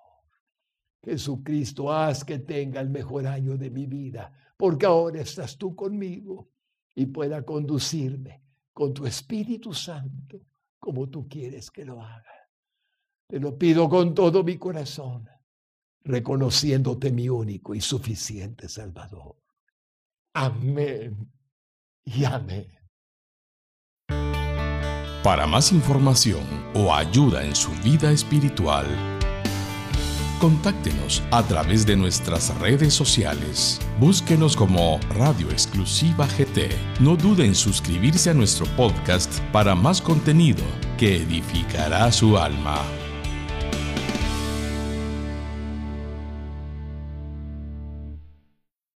Jesucristo, 1.05 1.93
haz 1.93 2.25
que 2.25 2.41
tenga 2.41 2.81
el 2.81 2.91
mejor 2.91 3.29
año 3.29 3.57
de 3.57 3.70
mi 3.70 3.87
vida, 3.87 4.33
porque 4.57 4.87
ahora 4.87 5.20
estás 5.20 5.57
tú 5.57 5.77
conmigo 5.77 6.51
y 6.93 7.07
pueda 7.07 7.45
conducirme 7.45 8.43
con 8.73 8.93
tu 8.93 9.07
Espíritu 9.07 9.73
Santo 9.73 10.41
como 10.81 11.09
tú 11.09 11.29
quieres 11.29 11.70
que 11.70 11.85
lo 11.85 12.03
haga. 12.03 12.51
Te 13.29 13.39
lo 13.39 13.57
pido 13.57 13.89
con 13.89 14.16
todo 14.16 14.43
mi 14.43 14.59
corazón, 14.59 15.29
reconociéndote 16.05 17.11
mi 17.11 17.28
único 17.28 17.74
y 17.74 17.80
suficiente 17.80 18.68
Salvador. 18.68 19.36
Amén 20.34 21.30
y 22.05 22.24
amén. 22.24 22.66
Para 25.22 25.46
más 25.46 25.70
información 25.70 26.42
o 26.74 26.92
ayuda 26.92 27.44
en 27.44 27.55
su 27.55 27.70
vida 27.84 28.11
espiritual, 28.11 28.86
contáctenos 30.40 31.22
a 31.30 31.44
través 31.44 31.86
de 31.86 31.94
nuestras 31.94 32.59
redes 32.59 32.92
sociales. 32.92 33.80
Búsquenos 34.00 34.57
como 34.57 34.98
Radio 35.11 35.48
Exclusiva 35.50 36.26
GT. 36.26 36.70
No 36.98 37.14
duden 37.16 37.46
en 37.46 37.55
suscribirse 37.55 38.30
a 38.30 38.34
nuestro 38.34 38.66
podcast 38.76 39.38
para 39.53 39.76
más 39.76 40.03
contenido 40.03 40.64
que 40.98 41.18
edificará 41.18 42.11
su 42.11 42.36
alma. 42.36 42.82